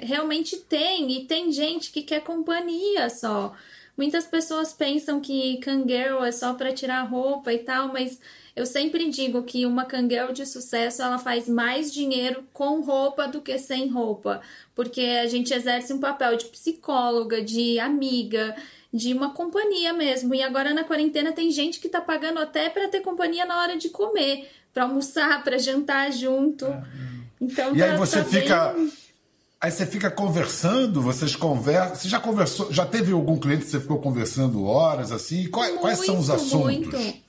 realmente 0.00 0.56
tem, 0.56 1.10
e 1.10 1.24
tem 1.24 1.50
gente 1.50 1.90
que 1.90 2.02
quer 2.02 2.20
companhia 2.20 3.10
só. 3.10 3.52
Muitas 3.96 4.28
pessoas 4.28 4.72
pensam 4.72 5.20
que 5.20 5.56
Kangirl 5.56 6.22
é 6.22 6.30
só 6.30 6.54
para 6.54 6.72
tirar 6.72 7.02
roupa 7.02 7.52
e 7.52 7.58
tal, 7.58 7.88
mas 7.88 8.20
eu 8.54 8.64
sempre 8.64 9.08
digo 9.10 9.42
que 9.42 9.66
uma 9.66 9.84
Kangirl 9.84 10.32
de 10.32 10.46
sucesso 10.46 11.02
ela 11.02 11.18
faz 11.18 11.48
mais 11.48 11.92
dinheiro 11.92 12.44
com 12.52 12.80
roupa 12.80 13.26
do 13.26 13.40
que 13.40 13.58
sem 13.58 13.88
roupa, 13.88 14.40
porque 14.72 15.00
a 15.00 15.26
gente 15.26 15.52
exerce 15.52 15.92
um 15.92 15.98
papel 15.98 16.36
de 16.36 16.44
psicóloga, 16.44 17.42
de 17.42 17.80
amiga, 17.80 18.54
de 18.92 19.12
uma 19.12 19.34
companhia 19.34 19.92
mesmo. 19.92 20.32
E 20.32 20.42
agora 20.42 20.72
na 20.72 20.84
quarentena 20.84 21.32
tem 21.32 21.50
gente 21.50 21.80
que 21.80 21.88
tá 21.88 22.00
pagando 22.00 22.38
até 22.38 22.70
para 22.70 22.86
ter 22.86 23.00
companhia 23.00 23.44
na 23.44 23.60
hora 23.60 23.76
de 23.76 23.88
comer 23.88 24.48
para 24.72 24.84
almoçar, 24.84 25.42
para 25.42 25.58
jantar 25.58 26.12
junto. 26.12 26.66
É. 26.66 26.82
Então, 27.40 27.74
e 27.74 27.78
tá, 27.78 27.92
aí 27.92 27.96
você 27.96 28.18
tá 28.18 28.24
fica. 28.24 28.72
Bem... 28.72 28.92
Aí 29.62 29.70
você 29.70 29.84
fica 29.84 30.10
conversando, 30.10 31.02
vocês 31.02 31.36
conversam. 31.36 31.94
Você 31.96 32.08
já 32.08 32.18
conversou, 32.18 32.72
já 32.72 32.86
teve 32.86 33.12
algum 33.12 33.38
cliente 33.38 33.64
que 33.64 33.70
você 33.70 33.80
ficou 33.80 33.98
conversando 33.98 34.64
horas 34.64 35.12
assim? 35.12 35.50
Quais, 35.50 35.70
muito, 35.70 35.82
quais 35.82 35.98
são 35.98 36.18
os 36.18 36.30
assuntos? 36.30 36.60
Muito. 36.60 37.20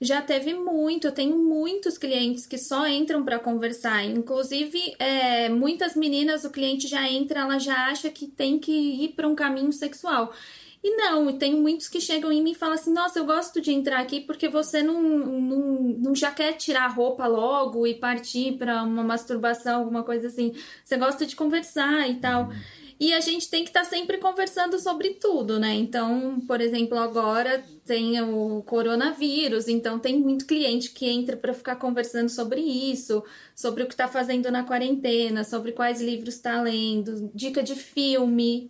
Já 0.00 0.22
teve 0.22 0.54
muito, 0.54 1.08
eu 1.08 1.12
tenho 1.12 1.36
muitos 1.36 1.98
clientes 1.98 2.46
que 2.46 2.56
só 2.56 2.86
entram 2.86 3.24
para 3.24 3.40
conversar. 3.40 4.04
Inclusive, 4.04 4.94
é, 5.00 5.48
muitas 5.48 5.96
meninas, 5.96 6.44
o 6.44 6.50
cliente 6.50 6.86
já 6.86 7.10
entra, 7.10 7.40
ela 7.40 7.58
já 7.58 7.86
acha 7.86 8.08
que 8.08 8.28
tem 8.28 8.60
que 8.60 8.70
ir 8.70 9.08
para 9.16 9.26
um 9.26 9.34
caminho 9.34 9.72
sexual. 9.72 10.32
E 10.82 10.96
não, 10.96 11.36
tem 11.36 11.54
muitos 11.54 11.88
que 11.88 12.00
chegam 12.00 12.30
em 12.30 12.42
mim 12.42 12.52
e 12.52 12.54
falam 12.54 12.74
assim: 12.74 12.92
Nossa, 12.92 13.18
eu 13.18 13.24
gosto 13.24 13.60
de 13.60 13.72
entrar 13.72 14.00
aqui 14.00 14.20
porque 14.20 14.48
você 14.48 14.82
não, 14.82 15.02
não, 15.02 15.78
não 15.98 16.14
já 16.14 16.30
quer 16.30 16.52
tirar 16.52 16.84
a 16.84 16.88
roupa 16.88 17.26
logo 17.26 17.86
e 17.86 17.94
partir 17.94 18.56
para 18.56 18.82
uma 18.82 19.02
masturbação, 19.02 19.80
alguma 19.80 20.04
coisa 20.04 20.28
assim. 20.28 20.54
Você 20.84 20.96
gosta 20.96 21.26
de 21.26 21.34
conversar 21.34 22.08
e 22.08 22.16
tal. 22.16 22.44
Uhum. 22.44 22.54
E 23.00 23.12
a 23.14 23.20
gente 23.20 23.48
tem 23.48 23.62
que 23.62 23.70
estar 23.70 23.84
tá 23.84 23.86
sempre 23.86 24.18
conversando 24.18 24.76
sobre 24.78 25.10
tudo, 25.10 25.58
né? 25.58 25.72
Então, 25.74 26.40
por 26.48 26.60
exemplo, 26.60 26.98
agora 26.98 27.62
tem 27.84 28.20
o 28.20 28.60
coronavírus, 28.62 29.68
então 29.68 30.00
tem 30.00 30.18
muito 30.18 30.46
cliente 30.46 30.90
que 30.90 31.08
entra 31.08 31.36
para 31.36 31.54
ficar 31.54 31.76
conversando 31.76 32.28
sobre 32.28 32.60
isso, 32.60 33.22
sobre 33.54 33.84
o 33.84 33.86
que 33.86 33.94
está 33.94 34.08
fazendo 34.08 34.50
na 34.50 34.64
quarentena, 34.64 35.44
sobre 35.44 35.70
quais 35.70 36.00
livros 36.00 36.34
está 36.34 36.60
lendo, 36.60 37.30
dica 37.32 37.62
de 37.62 37.76
filme. 37.76 38.68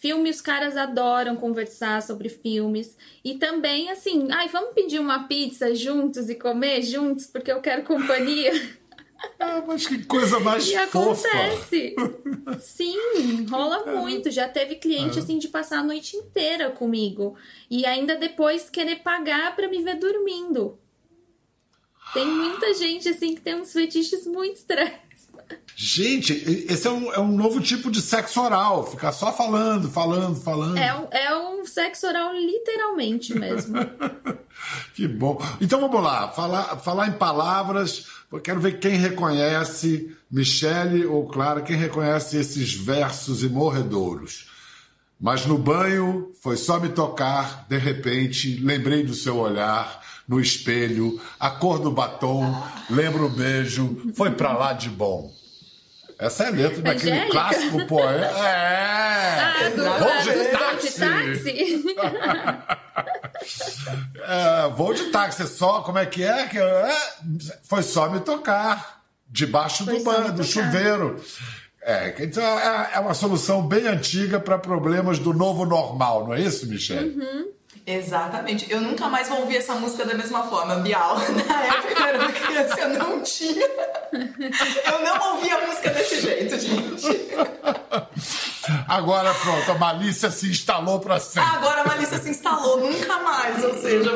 Filme, 0.00 0.30
os 0.30 0.40
caras 0.40 0.78
adoram 0.78 1.36
conversar 1.36 2.00
sobre 2.00 2.30
filmes. 2.30 2.96
E 3.22 3.34
também, 3.34 3.90
assim, 3.90 4.28
ai, 4.30 4.48
vamos 4.48 4.72
pedir 4.72 4.98
uma 4.98 5.24
pizza 5.24 5.74
juntos 5.74 6.30
e 6.30 6.34
comer 6.34 6.80
juntos, 6.80 7.26
porque 7.26 7.52
eu 7.52 7.60
quero 7.60 7.84
companhia. 7.84 8.50
Ah, 9.38 9.62
mas 9.66 9.86
que 9.86 10.02
coisa 10.06 10.40
mais 10.40 10.66
e 10.66 10.74
fofa. 10.86 11.28
acontece. 11.28 11.94
Sim, 12.58 13.44
rola 13.50 13.84
muito. 13.84 14.30
Já 14.30 14.48
teve 14.48 14.76
cliente 14.76 15.18
ah. 15.18 15.22
assim 15.22 15.36
de 15.36 15.46
passar 15.46 15.80
a 15.80 15.82
noite 15.82 16.16
inteira 16.16 16.70
comigo 16.70 17.36
e 17.70 17.84
ainda 17.84 18.16
depois 18.16 18.70
querer 18.70 19.02
pagar 19.02 19.54
para 19.54 19.68
me 19.68 19.82
ver 19.82 19.96
dormindo. 19.96 20.78
Tem 22.14 22.24
muita 22.24 22.72
gente 22.72 23.10
assim 23.10 23.34
que 23.34 23.42
tem 23.42 23.56
uns 23.56 23.74
fetiches 23.74 24.26
muito 24.26 24.56
estranhos. 24.56 25.09
Gente, 25.74 26.34
esse 26.68 26.86
é 26.86 26.90
um, 26.90 27.12
é 27.12 27.18
um 27.18 27.32
novo 27.32 27.58
tipo 27.60 27.90
de 27.90 28.02
sexo 28.02 28.40
oral. 28.42 28.86
Ficar 28.86 29.12
só 29.12 29.32
falando, 29.32 29.90
falando, 29.90 30.36
falando. 30.36 30.76
É 30.76 30.94
um, 30.94 31.08
é 31.10 31.34
um 31.34 31.64
sexo 31.64 32.06
oral 32.06 32.34
literalmente 32.34 33.34
mesmo. 33.34 33.78
que 34.94 35.08
bom. 35.08 35.40
Então 35.60 35.80
vamos 35.80 36.02
lá. 36.02 36.28
Falar, 36.28 36.76
falar 36.76 37.08
em 37.08 37.12
palavras. 37.12 38.06
Eu 38.30 38.40
quero 38.40 38.60
ver 38.60 38.78
quem 38.78 38.96
reconhece, 38.96 40.14
Michele 40.30 41.06
ou 41.06 41.26
Clara, 41.26 41.62
quem 41.62 41.76
reconhece 41.76 42.36
esses 42.36 42.74
versos 42.74 43.42
imorredouros. 43.42 44.50
Mas 45.18 45.44
no 45.46 45.58
banho 45.58 46.32
foi 46.42 46.56
só 46.56 46.78
me 46.78 46.88
tocar, 46.90 47.66
de 47.68 47.76
repente, 47.76 48.58
lembrei 48.62 49.02
do 49.02 49.12
seu 49.12 49.36
olhar 49.36 50.02
no 50.26 50.40
espelho, 50.40 51.20
a 51.38 51.50
cor 51.50 51.78
do 51.78 51.90
batom, 51.90 52.54
lembro 52.88 53.26
o 53.26 53.30
beijo, 53.30 54.12
foi 54.14 54.30
pra 54.30 54.52
lá 54.52 54.72
de 54.72 54.88
bom. 54.88 55.39
Essa 56.20 56.44
é 56.44 56.46
a 56.48 56.50
letra 56.50 56.82
daquele 56.82 57.12
Angélica? 57.12 57.32
clássico 57.32 57.86
poema. 57.86 58.26
É! 58.40 59.40
Ah, 59.40 59.68
do, 59.74 59.84
voo 59.84 60.22
de 60.22 60.90
táxi! 60.90 61.94
É, 64.22 64.68
voo 64.68 64.92
de 64.92 65.04
táxi, 65.04 65.46
só, 65.46 65.80
como 65.80 65.98
é 65.98 66.04
que 66.04 66.22
é? 66.22 66.42
é 66.42 66.98
foi 67.62 67.82
só 67.82 68.08
me 68.10 68.20
tocar, 68.20 69.02
debaixo 69.26 69.84
foi 69.84 69.98
do 69.98 70.04
banho, 70.04 70.32
do 70.32 70.44
chuveiro. 70.44 71.18
É, 71.82 72.14
então 72.20 72.42
é, 72.42 72.90
é 72.94 73.00
uma 73.00 73.14
solução 73.14 73.66
bem 73.66 73.86
antiga 73.88 74.38
para 74.38 74.58
problemas 74.58 75.18
do 75.18 75.32
novo 75.32 75.64
normal, 75.64 76.26
não 76.26 76.34
é 76.34 76.40
isso, 76.40 76.66
Michelle? 76.66 77.18
Uhum. 77.18 77.48
Exatamente. 77.86 78.70
Eu 78.70 78.80
nunca 78.80 79.08
mais 79.08 79.28
vou 79.28 79.40
ouvir 79.40 79.56
essa 79.56 79.74
música 79.74 80.04
da 80.04 80.14
mesma 80.14 80.44
forma, 80.44 80.76
Bial. 80.76 81.16
Na 81.48 81.62
época 81.64 82.00
eu 82.00 82.06
era 82.06 82.32
criança, 82.32 82.80
eu 82.80 82.88
não 82.90 83.22
tinha. 83.22 83.66
Eu 84.84 85.00
não 85.02 85.34
ouvia 85.34 85.56
a 85.56 85.66
música 85.66 85.90
desse 85.90 86.20
jeito, 86.20 86.58
gente. 86.58 87.30
Agora 88.86 89.32
pronto, 89.34 89.72
a 89.72 89.74
malícia 89.74 90.30
se 90.30 90.48
instalou 90.50 91.00
para 91.00 91.18
sempre. 91.18 91.48
Agora 91.50 91.80
a 91.80 91.84
malícia 91.84 92.18
se 92.18 92.30
instalou, 92.30 92.80
nunca 92.80 93.18
mais. 93.18 93.64
Ou 93.64 93.74
seja, 93.80 94.10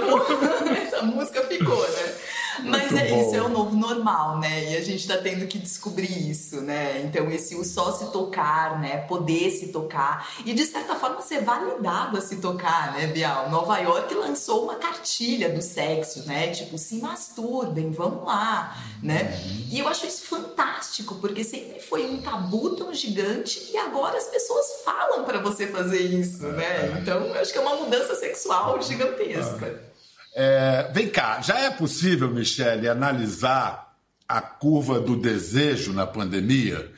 essa 0.87 1.03
música 1.03 1.43
ficou, 1.43 1.89
né? 1.91 2.15
Mas 2.63 2.91
Muito 2.93 3.05
é 3.05 3.09
bom. 3.09 3.21
isso, 3.21 3.35
é 3.35 3.43
o 3.43 3.49
novo 3.49 3.77
normal, 3.77 4.39
né? 4.39 4.73
E 4.73 4.77
a 4.77 4.81
gente 4.83 5.07
tá 5.07 5.17
tendo 5.17 5.47
que 5.47 5.59
descobrir 5.59 6.31
isso, 6.31 6.61
né? 6.61 7.03
Então, 7.05 7.31
esse 7.31 7.55
o 7.55 7.65
só 7.65 7.93
se 7.93 8.11
tocar, 8.13 8.81
né? 8.81 8.99
Poder 8.99 9.51
se 9.51 9.69
tocar. 9.69 10.29
E 10.45 10.53
de 10.53 10.65
certa 10.65 10.95
forma 10.95 11.21
ser 11.23 11.43
validado 11.43 12.17
a 12.19 12.21
se 12.21 12.37
tocar, 12.37 12.93
né, 12.93 13.07
Bial? 13.07 13.51
Nova 13.51 13.79
York 13.79 14.15
lançou 14.15 14.65
uma 14.65 14.77
cartilha 14.77 15.51
do 15.51 15.63
sexo, 15.63 16.27
né? 16.27 16.49
Tipo, 16.49 16.79
se 16.79 16.97
masturbem, 16.97 17.91
vamos 17.91 18.25
lá, 18.25 18.77
né? 19.03 19.41
Uhum. 19.45 19.67
E 19.71 19.79
eu 19.79 19.89
acho 19.89 20.07
isso 20.07 20.27
fantástico, 20.27 21.17
porque 21.17 21.43
sempre 21.43 21.81
foi 21.81 22.07
um 22.07 22.21
tabu 22.21 22.77
tão 22.77 22.93
gigante 22.93 23.71
e 23.73 23.77
agora 23.77 24.17
as 24.17 24.27
pessoas 24.27 24.83
falam 24.85 25.25
para 25.25 25.39
você 25.39 25.67
fazer 25.67 26.01
isso, 26.01 26.43
né? 26.49 26.65
É. 26.65 26.99
Então, 27.01 27.25
eu 27.25 27.35
acho 27.41 27.53
que 27.53 27.59
é 27.59 27.61
uma 27.61 27.77
mudança 27.77 28.15
sexual 28.15 28.81
gigantesca. 28.83 29.94
É, 30.35 30.91
vem 30.93 31.09
cá, 31.09 31.41
já 31.41 31.61
é 31.61 31.71
possível, 31.71 32.29
Michele, 32.29 32.89
analisar 32.89 33.97
a 34.29 34.41
curva 34.41 34.99
do 34.99 35.17
desejo 35.17 35.93
na 35.93 36.07
pandemia? 36.07 36.91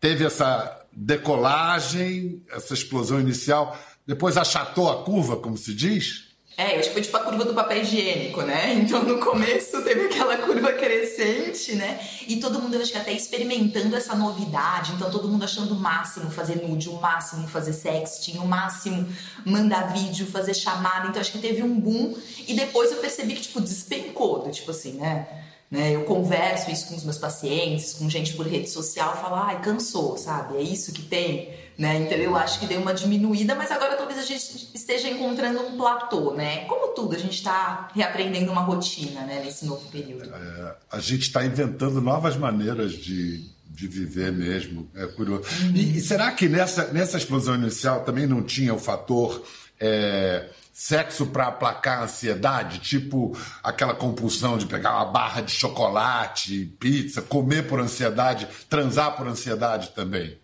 Teve 0.00 0.24
essa 0.24 0.86
decolagem, 0.92 2.42
essa 2.50 2.74
explosão 2.74 3.18
inicial, 3.20 3.76
depois 4.06 4.36
achatou 4.36 4.90
a 4.90 5.02
curva, 5.02 5.36
como 5.36 5.56
se 5.56 5.74
diz? 5.74 6.27
É, 6.58 6.74
eu 6.74 6.80
acho 6.80 6.88
que 6.88 6.94
foi 6.94 7.02
tipo 7.02 7.16
a 7.16 7.20
curva 7.20 7.44
do 7.44 7.54
papel 7.54 7.82
higiênico, 7.82 8.42
né? 8.42 8.74
Então 8.82 9.04
no 9.04 9.20
começo 9.20 9.80
teve 9.82 10.06
aquela 10.06 10.36
curva 10.38 10.72
crescente, 10.72 11.76
né? 11.76 12.00
E 12.26 12.40
todo 12.40 12.60
mundo, 12.60 12.74
eu 12.74 12.82
acho 12.82 12.90
que 12.90 12.98
até 12.98 13.12
experimentando 13.12 13.94
essa 13.94 14.16
novidade, 14.16 14.92
então 14.92 15.08
todo 15.08 15.28
mundo 15.28 15.44
achando 15.44 15.72
o 15.72 15.78
máximo 15.78 16.28
fazer 16.32 16.56
nude, 16.66 16.88
o 16.88 17.00
máximo 17.00 17.46
fazer 17.46 17.72
sexting, 17.72 18.38
o 18.38 18.46
máximo 18.46 19.06
mandar 19.46 19.92
vídeo, 19.92 20.26
fazer 20.26 20.52
chamada. 20.52 21.06
Então 21.06 21.20
acho 21.20 21.30
que 21.30 21.38
teve 21.38 21.62
um 21.62 21.78
boom 21.78 22.16
e 22.48 22.54
depois 22.54 22.90
eu 22.90 22.98
percebi 22.98 23.34
que, 23.34 23.42
tipo, 23.42 23.60
despencou, 23.60 24.50
tipo 24.50 24.72
assim, 24.72 24.94
né? 24.94 25.28
Né? 25.70 25.94
Eu 25.94 26.04
converso 26.04 26.70
isso 26.70 26.88
com 26.88 26.96
os 26.96 27.04
meus 27.04 27.18
pacientes, 27.18 27.92
com 27.92 28.08
gente 28.08 28.32
por 28.32 28.46
rede 28.46 28.70
social, 28.70 29.20
falo, 29.20 29.34
ai, 29.34 29.60
cansou, 29.60 30.16
sabe? 30.16 30.56
É 30.56 30.62
isso 30.62 30.92
que 30.92 31.02
tem, 31.02 31.50
né? 31.76 31.98
Então 31.98 32.16
eu 32.16 32.34
acho 32.36 32.58
que 32.58 32.66
deu 32.66 32.80
uma 32.80 32.94
diminuída, 32.94 33.54
mas 33.54 33.70
agora 33.70 33.94
talvez 33.94 34.18
a 34.18 34.22
gente 34.22 34.70
esteja 34.74 35.10
encontrando 35.10 35.60
um 35.60 35.76
platô, 35.76 36.32
né? 36.32 36.64
Como 36.64 36.94
tudo, 36.94 37.14
a 37.14 37.18
gente 37.18 37.34
está 37.34 37.90
reaprendendo 37.94 38.50
uma 38.50 38.62
rotina, 38.62 39.20
né? 39.26 39.42
Nesse 39.44 39.66
novo 39.66 39.86
período. 39.90 40.34
É, 40.34 40.74
a 40.90 41.00
gente 41.00 41.22
está 41.22 41.44
inventando 41.44 42.00
novas 42.00 42.34
maneiras 42.34 42.92
de, 42.92 43.44
de 43.66 43.86
viver 43.86 44.32
mesmo, 44.32 44.88
é 44.94 45.06
curioso. 45.06 45.44
Uhum. 45.64 45.72
E, 45.76 45.98
e, 45.98 46.00
será 46.00 46.32
que 46.32 46.48
nessa, 46.48 46.86
nessa 46.94 47.18
explosão 47.18 47.54
inicial 47.54 48.04
também 48.04 48.26
não 48.26 48.42
tinha 48.42 48.72
o 48.72 48.78
fator... 48.78 49.44
É, 49.78 50.48
sexo 50.78 51.26
para 51.26 51.48
aplacar 51.48 51.98
a 51.98 52.04
ansiedade, 52.04 52.78
tipo 52.78 53.36
aquela 53.64 53.94
compulsão 53.94 54.56
de 54.56 54.64
pegar 54.64 54.94
uma 54.94 55.06
barra 55.06 55.40
de 55.40 55.50
chocolate, 55.50 56.72
pizza, 56.78 57.20
comer 57.20 57.66
por 57.66 57.80
ansiedade, 57.80 58.46
transar 58.70 59.16
por 59.16 59.26
ansiedade 59.26 59.88
também. 59.88 60.38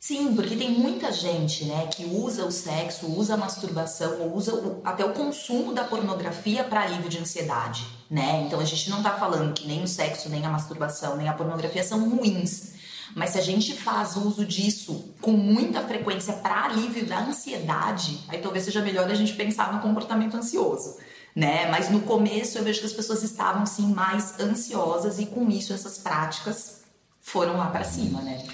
Sim, 0.00 0.34
porque 0.34 0.56
tem 0.56 0.70
muita 0.70 1.12
gente, 1.12 1.66
né, 1.66 1.86
que 1.88 2.06
usa 2.06 2.46
o 2.46 2.50
sexo, 2.50 3.06
usa 3.08 3.34
a 3.34 3.36
masturbação, 3.36 4.22
ou 4.22 4.34
usa 4.34 4.54
o, 4.54 4.80
até 4.82 5.04
o 5.04 5.12
consumo 5.12 5.74
da 5.74 5.84
pornografia 5.84 6.64
para 6.64 6.84
alívio 6.84 7.10
de 7.10 7.18
ansiedade, 7.18 7.86
né? 8.10 8.44
Então 8.46 8.60
a 8.60 8.64
gente 8.64 8.88
não 8.88 9.02
tá 9.02 9.18
falando 9.18 9.52
que 9.52 9.68
nem 9.68 9.82
o 9.82 9.86
sexo, 9.86 10.30
nem 10.30 10.46
a 10.46 10.48
masturbação, 10.48 11.14
nem 11.14 11.28
a 11.28 11.34
pornografia 11.34 11.84
são 11.84 12.08
ruins. 12.08 12.77
Mas 13.14 13.30
se 13.30 13.38
a 13.38 13.42
gente 13.42 13.74
faz 13.74 14.16
uso 14.16 14.44
disso 14.44 15.14
com 15.20 15.32
muita 15.32 15.82
frequência 15.82 16.34
para 16.34 16.64
alívio 16.64 17.06
da 17.06 17.20
ansiedade, 17.20 18.20
aí 18.28 18.38
talvez 18.38 18.64
seja 18.64 18.82
melhor 18.82 19.10
a 19.10 19.14
gente 19.14 19.34
pensar 19.34 19.72
no 19.72 19.80
comportamento 19.80 20.36
ansioso. 20.36 20.96
Né? 21.34 21.70
Mas 21.70 21.90
no 21.90 22.00
começo 22.00 22.58
eu 22.58 22.64
vejo 22.64 22.80
que 22.80 22.86
as 22.86 22.92
pessoas 22.92 23.22
estavam 23.22 23.64
sim 23.64 23.92
mais 23.92 24.38
ansiosas 24.40 25.18
e 25.18 25.26
com 25.26 25.48
isso 25.48 25.72
essas 25.72 25.98
práticas 25.98 26.82
foram 27.20 27.56
lá 27.56 27.66
para 27.70 27.84
cima, 27.84 28.20
né? 28.22 28.44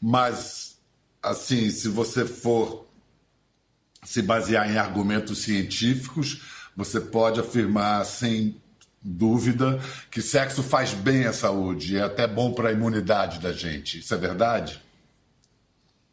Mas 0.00 0.76
assim, 1.22 1.70
se 1.70 1.88
você 1.88 2.24
for 2.24 2.86
se 4.04 4.20
basear 4.22 4.70
em 4.70 4.76
argumentos 4.76 5.38
científicos, 5.38 6.42
você 6.76 7.00
pode 7.00 7.40
afirmar 7.40 8.04
sem 8.04 8.60
dúvida 9.04 9.78
que 10.10 10.22
sexo 10.22 10.62
faz 10.62 10.94
bem 10.94 11.26
à 11.26 11.32
saúde, 11.32 11.98
é 11.98 12.02
até 12.02 12.26
bom 12.26 12.52
para 12.52 12.70
a 12.70 12.72
imunidade 12.72 13.38
da 13.38 13.52
gente. 13.52 13.98
Isso 13.98 14.14
é 14.14 14.16
verdade? 14.16 14.82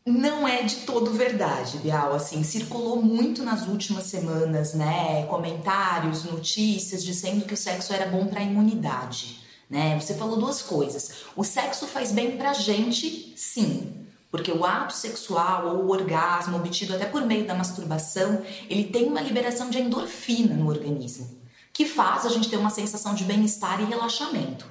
Não 0.05 0.47
é 0.47 0.63
de 0.63 0.77
todo 0.77 1.11
verdade, 1.11 1.77
Bial. 1.77 2.13
Assim, 2.13 2.43
circulou 2.43 3.01
muito 3.01 3.43
nas 3.43 3.67
últimas 3.67 4.05
semanas, 4.05 4.73
né? 4.73 5.25
Comentários, 5.27 6.25
notícias 6.25 7.03
dizendo 7.03 7.45
que 7.45 7.53
o 7.53 7.57
sexo 7.57 7.93
era 7.93 8.07
bom 8.07 8.25
para 8.25 8.41
a 8.41 8.43
imunidade, 8.43 9.39
né? 9.69 9.97
Você 9.99 10.15
falou 10.15 10.37
duas 10.37 10.61
coisas. 10.61 11.25
O 11.35 11.43
sexo 11.43 11.87
faz 11.87 12.11
bem 12.11 12.35
para 12.35 12.49
a 12.49 12.55
gente, 12.55 13.31
sim. 13.37 13.93
Porque 14.31 14.51
o 14.51 14.65
ato 14.65 14.93
sexual 14.93 15.67
ou 15.67 15.85
o 15.85 15.91
orgasmo 15.91 16.57
obtido 16.57 16.95
até 16.95 17.05
por 17.05 17.25
meio 17.25 17.45
da 17.45 17.53
masturbação, 17.53 18.41
ele 18.69 18.85
tem 18.85 19.05
uma 19.05 19.21
liberação 19.21 19.69
de 19.69 19.79
endorfina 19.79 20.55
no 20.55 20.67
organismo 20.67 21.40
que 21.81 21.85
faz 21.87 22.27
a 22.27 22.29
gente 22.29 22.47
ter 22.47 22.57
uma 22.57 22.69
sensação 22.69 23.15
de 23.15 23.23
bem-estar 23.23 23.81
e 23.81 23.85
relaxamento. 23.85 24.67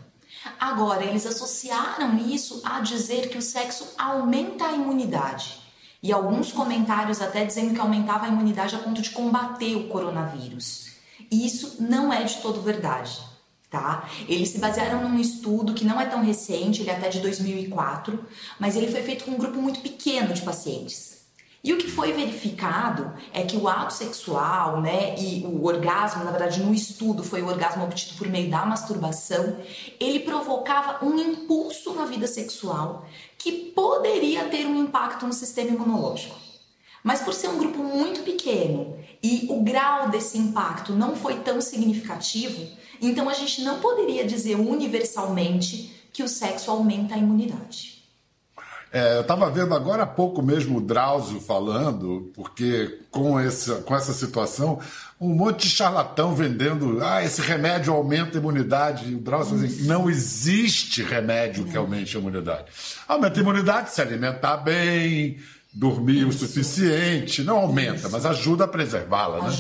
Agora, 0.61 1.03
eles 1.05 1.27
associaram 1.27 2.17
isso 2.19 2.63
a 2.65 2.79
dizer 2.79 3.29
que 3.29 3.37
o 3.37 3.43
sexo 3.43 3.85
aumenta 3.99 4.67
a 4.67 4.73
imunidade. 4.73 5.59
E 6.01 6.13
alguns 6.13 6.53
comentários 6.53 7.21
até 7.21 7.45
dizendo 7.45 7.75
que 7.75 7.81
aumentava 7.81 8.27
a 8.27 8.29
imunidade 8.29 8.77
a 8.77 8.79
ponto 8.79 9.03
de 9.03 9.11
combater 9.11 9.75
o 9.75 9.89
coronavírus. 9.89 10.93
Isso 11.33 11.79
não 11.81 12.13
é 12.13 12.23
de 12.23 12.37
todo 12.37 12.63
verdade, 12.63 13.21
tá? 13.69 14.09
Eles 14.29 14.51
se 14.51 14.59
basearam 14.59 15.09
num 15.09 15.19
estudo 15.19 15.75
que 15.75 15.85
não 15.85 16.01
é 16.01 16.07
tão 16.07 16.23
recente, 16.23 16.81
ele 16.81 16.91
é 16.91 16.97
até 16.97 17.09
de 17.09 17.19
2004, 17.19 18.25
mas 18.57 18.77
ele 18.77 18.89
foi 18.89 19.03
feito 19.03 19.25
com 19.25 19.33
um 19.33 19.39
grupo 19.39 19.61
muito 19.61 19.81
pequeno 19.81 20.33
de 20.33 20.43
pacientes. 20.43 21.20
E 21.63 21.75
o 21.75 21.77
que 21.77 21.91
foi 21.91 22.13
verificado 22.13 23.13
é 23.35 23.43
que 23.43 23.57
o 23.57 23.69
ato 23.69 23.93
sexual, 23.93 24.81
né, 24.81 25.15
e 25.19 25.45
o 25.45 25.67
orgasmo, 25.67 26.25
na 26.25 26.31
verdade, 26.31 26.63
no 26.63 26.73
estudo 26.73 27.23
foi 27.23 27.43
o 27.43 27.49
orgasmo 27.49 27.85
obtido 27.85 28.17
por 28.17 28.27
meio 28.29 28.51
da 28.51 28.65
masturbação, 28.65 29.59
ele 29.99 30.21
provocava 30.21 31.05
um 31.05 31.19
impulso 31.19 31.93
na 31.93 32.07
vida 32.07 32.27
sexual 32.27 33.05
que 33.37 33.53
poderia 33.53 34.49
ter 34.49 34.67
um 34.67 34.85
impacto 34.85 35.27
no 35.27 35.35
sistema 35.35 35.71
imunológico. 35.71 36.35
Mas 37.05 37.21
por 37.21 37.35
ser 37.35 37.49
um 37.49 37.59
grupo 37.59 37.83
muito 37.83 38.23
pequeno 38.23 38.97
e 39.23 39.47
o 39.51 39.63
grau 39.63 40.09
desse 40.09 40.39
impacto 40.39 40.95
não 40.95 41.15
foi 41.15 41.41
tão 41.41 41.61
significativo, 41.61 42.67
então 43.03 43.29
a 43.29 43.35
gente 43.35 43.63
não 43.63 43.81
poderia 43.81 44.27
dizer 44.27 44.57
universalmente 44.57 46.09
que 46.13 46.23
o 46.23 46.29
sexo 46.29 46.71
aumenta 46.71 47.15
a 47.15 47.19
imunidade. 47.19 47.90
É, 48.93 49.17
eu 49.17 49.21
estava 49.21 49.49
vendo 49.51 49.73
agora 49.73 50.03
há 50.03 50.07
pouco 50.07 50.43
mesmo 50.43 50.79
o 50.79 50.81
Drauzio 50.81 51.41
falando, 51.41 52.31
porque 52.35 52.99
com 53.11 53.39
essa, 53.39 53.77
com 53.77 53.95
essa 53.95 54.13
situação, 54.13 54.81
um 55.21 55.29
monte 55.29 55.69
de 55.69 55.75
charlatão 55.75 56.35
vendendo, 56.35 56.99
ah, 57.01 57.23
esse 57.23 57.41
remédio 57.41 57.93
aumenta 57.93 58.37
a 58.37 58.41
imunidade. 58.41 59.11
E 59.11 59.15
o 59.15 59.21
Drauzio 59.21 59.65
assim, 59.65 59.85
não 59.85 60.11
existe 60.11 61.03
remédio 61.03 61.65
que 61.67 61.77
aumente 61.77 62.17
a 62.17 62.21
imunidade. 62.21 62.65
Aumenta 63.07 63.39
a 63.39 63.43
imunidade 63.43 63.91
se 63.91 64.03
alimentar 64.03 64.57
bem, 64.57 65.39
dormir 65.73 66.25
o 66.25 66.33
suficiente, 66.33 67.45
não 67.45 67.59
aumenta, 67.59 68.09
mas 68.09 68.27
ajuda 68.27 68.65
a 68.65 68.69
preservá-la, 68.69 69.45
né? 69.45 69.51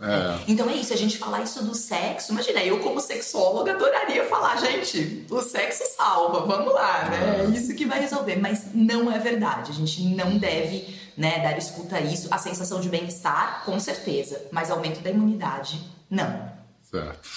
É. 0.00 0.38
Então 0.46 0.70
é 0.70 0.74
isso, 0.74 0.92
a 0.92 0.96
gente 0.96 1.18
falar 1.18 1.42
isso 1.42 1.64
do 1.64 1.74
sexo. 1.74 2.32
Imagina, 2.32 2.62
eu 2.62 2.78
como 2.80 3.00
sexóloga 3.00 3.72
adoraria 3.72 4.24
falar, 4.26 4.56
gente, 4.56 5.26
o 5.28 5.40
sexo 5.40 5.84
salva, 5.96 6.46
vamos 6.46 6.72
lá, 6.72 7.08
né? 7.10 7.44
É 7.44 7.58
isso 7.58 7.74
que 7.74 7.84
vai 7.84 8.00
resolver. 8.00 8.36
Mas 8.36 8.66
não 8.72 9.10
é 9.10 9.18
verdade. 9.18 9.72
A 9.72 9.74
gente 9.74 10.02
não 10.14 10.38
deve 10.38 10.96
né, 11.16 11.40
dar 11.40 11.58
escuta 11.58 11.96
a 11.96 12.00
isso. 12.00 12.28
A 12.30 12.38
sensação 12.38 12.80
de 12.80 12.88
bem-estar, 12.88 13.64
com 13.64 13.78
certeza, 13.80 14.40
mas 14.52 14.70
aumento 14.70 15.00
da 15.00 15.10
imunidade, 15.10 15.80
não. 16.08 16.48
Certo. 16.88 17.28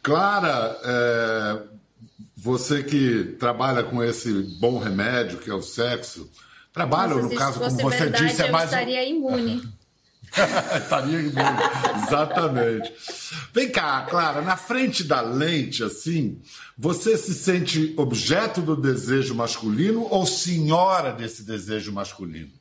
Clara, 0.00 0.78
é, 0.84 1.62
você 2.36 2.82
que 2.84 3.36
trabalha 3.40 3.82
com 3.82 4.02
esse 4.02 4.32
bom 4.60 4.78
remédio 4.78 5.38
que 5.38 5.50
é 5.50 5.54
o 5.54 5.62
sexo, 5.62 6.30
trabalha, 6.72 7.14
Nossa, 7.14 7.28
no 7.28 7.34
caso, 7.34 7.58
como 7.58 7.70
você 7.70 7.96
verdade, 7.96 8.26
disse, 8.26 8.42
é 8.42 8.50
mais. 8.50 8.72
Eu 8.72 8.78
estaria 8.78 9.04
imune. 9.04 9.73
Estaria 10.76 11.20
imune. 11.20 12.04
Exatamente. 12.06 12.92
Vem 13.52 13.70
cá, 13.70 14.06
Clara, 14.08 14.42
na 14.42 14.56
frente 14.56 15.04
da 15.04 15.20
lente, 15.20 15.82
assim, 15.82 16.40
você 16.76 17.16
se 17.16 17.34
sente 17.34 17.94
objeto 17.96 18.60
do 18.60 18.76
desejo 18.76 19.34
masculino 19.34 20.06
ou 20.10 20.26
senhora 20.26 21.12
desse 21.12 21.44
desejo 21.44 21.92
masculino? 21.92 22.52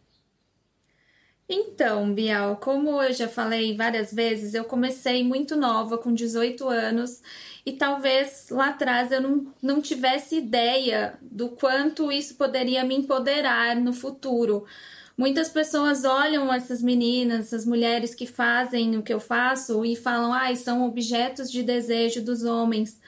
Então, 1.48 2.14
Bial, 2.14 2.56
como 2.56 3.02
eu 3.02 3.12
já 3.12 3.28
falei 3.28 3.76
várias 3.76 4.14
vezes, 4.14 4.54
eu 4.54 4.64
comecei 4.64 5.24
muito 5.24 5.56
nova, 5.56 5.98
com 5.98 6.14
18 6.14 6.68
anos, 6.70 7.22
e 7.66 7.74
talvez 7.74 8.48
lá 8.50 8.70
atrás 8.70 9.12
eu 9.12 9.22
não, 9.22 9.54
não 9.62 9.82
tivesse 9.82 10.38
ideia 10.38 11.18
do 11.22 11.50
quanto 11.50 12.12
isso 12.12 12.36
poderia 12.36 12.84
me 12.84 12.96
empoderar 12.96 13.76
no 13.76 13.94
futuro. 13.94 14.66
Muitas 15.16 15.50
pessoas 15.50 16.04
olham 16.06 16.52
essas 16.52 16.82
meninas, 16.82 17.48
essas 17.48 17.66
mulheres 17.66 18.16
que 18.16 18.26
fazem 18.26 18.98
o 18.98 19.04
que 19.04 19.14
eu 19.14 19.20
faço 19.20 19.86
e 19.86 19.96
falam, 19.96 20.34
ai, 20.34 20.54
ah, 20.54 20.56
são 20.56 20.86
objetos 20.86 21.52
de 21.52 21.62
desejo 21.62 22.24
dos 22.24 22.44
homens. 22.44 23.00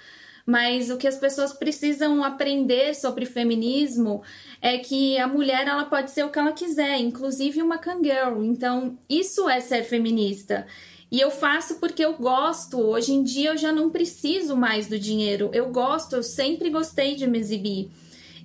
Mas 0.45 0.91
o 0.91 0.97
que 0.97 1.07
as 1.07 1.17
pessoas 1.17 1.51
precisam 1.51 2.23
aprender 2.23 2.93
sobre 2.93 3.25
feminismo 3.25 4.21
é 4.61 4.77
que 4.77 5.17
a 5.17 5.27
mulher 5.27 5.67
ela 5.67 5.85
pode 5.85 6.11
ser 6.11 6.23
o 6.23 6.29
que 6.29 6.37
ela 6.37 6.51
quiser, 6.51 6.99
inclusive 6.99 7.63
uma 7.63 7.79
kangirl. 7.79 8.43
Então, 8.43 8.95
isso 9.09 9.49
é 9.49 9.59
ser 9.59 9.83
feminista. 9.83 10.67
E 11.11 11.19
eu 11.19 11.31
faço 11.31 11.75
porque 11.75 12.05
eu 12.05 12.13
gosto. 12.13 12.79
Hoje 12.79 13.13
em 13.13 13.23
dia 13.23 13.51
eu 13.51 13.57
já 13.57 13.71
não 13.71 13.89
preciso 13.89 14.55
mais 14.55 14.85
do 14.85 14.99
dinheiro. 14.99 15.49
Eu 15.51 15.71
gosto, 15.71 16.15
eu 16.15 16.21
sempre 16.21 16.69
gostei 16.69 17.15
de 17.15 17.25
me 17.25 17.39
exibir. 17.39 17.89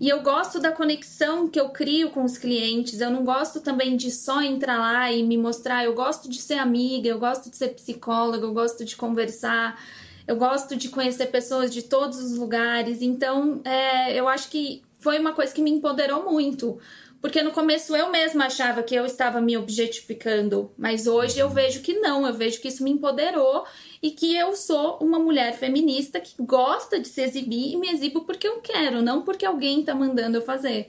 E 0.00 0.08
eu 0.08 0.22
gosto 0.22 0.58
da 0.58 0.72
conexão 0.72 1.46
que 1.46 1.60
eu 1.60 1.68
crio 1.68 2.08
com 2.08 2.24
os 2.24 2.38
clientes. 2.38 3.02
Eu 3.02 3.10
não 3.10 3.22
gosto 3.22 3.60
também 3.60 3.98
de 3.98 4.10
só 4.10 4.40
entrar 4.40 4.78
lá 4.78 5.12
e 5.12 5.22
me 5.22 5.36
mostrar. 5.36 5.84
Eu 5.84 5.92
gosto 5.92 6.26
de 6.26 6.40
ser 6.40 6.54
amiga, 6.54 7.06
eu 7.06 7.18
gosto 7.18 7.50
de 7.50 7.56
ser 7.56 7.74
psicóloga, 7.74 8.46
eu 8.46 8.54
gosto 8.54 8.82
de 8.82 8.96
conversar. 8.96 9.78
Eu 10.26 10.36
gosto 10.36 10.74
de 10.74 10.88
conhecer 10.88 11.26
pessoas 11.26 11.70
de 11.70 11.82
todos 11.82 12.18
os 12.18 12.38
lugares. 12.38 13.02
Então, 13.02 13.60
é, 13.62 14.18
eu 14.18 14.26
acho 14.26 14.48
que 14.48 14.82
foi 15.00 15.18
uma 15.18 15.34
coisa 15.34 15.52
que 15.52 15.60
me 15.60 15.70
empoderou 15.70 16.30
muito. 16.30 16.78
Porque 17.20 17.42
no 17.42 17.52
começo 17.52 17.94
eu 17.94 18.10
mesma 18.10 18.46
achava 18.46 18.82
que 18.82 18.94
eu 18.94 19.04
estava 19.04 19.40
me 19.40 19.56
objetificando, 19.56 20.72
mas 20.76 21.06
hoje 21.06 21.38
eu 21.38 21.50
vejo 21.50 21.82
que 21.82 21.92
não, 21.94 22.26
eu 22.26 22.32
vejo 22.32 22.60
que 22.60 22.68
isso 22.68 22.82
me 22.82 22.90
empoderou 22.90 23.64
e 24.02 24.10
que 24.10 24.34
eu 24.34 24.56
sou 24.56 24.98
uma 25.02 25.18
mulher 25.18 25.52
feminista 25.52 26.18
que 26.18 26.42
gosta 26.42 26.98
de 26.98 27.06
se 27.06 27.20
exibir 27.20 27.72
e 27.72 27.76
me 27.76 27.90
exibo 27.90 28.22
porque 28.22 28.48
eu 28.48 28.60
quero, 28.60 29.02
não 29.02 29.22
porque 29.22 29.44
alguém 29.44 29.80
está 29.80 29.94
mandando 29.94 30.38
eu 30.38 30.42
fazer. 30.42 30.88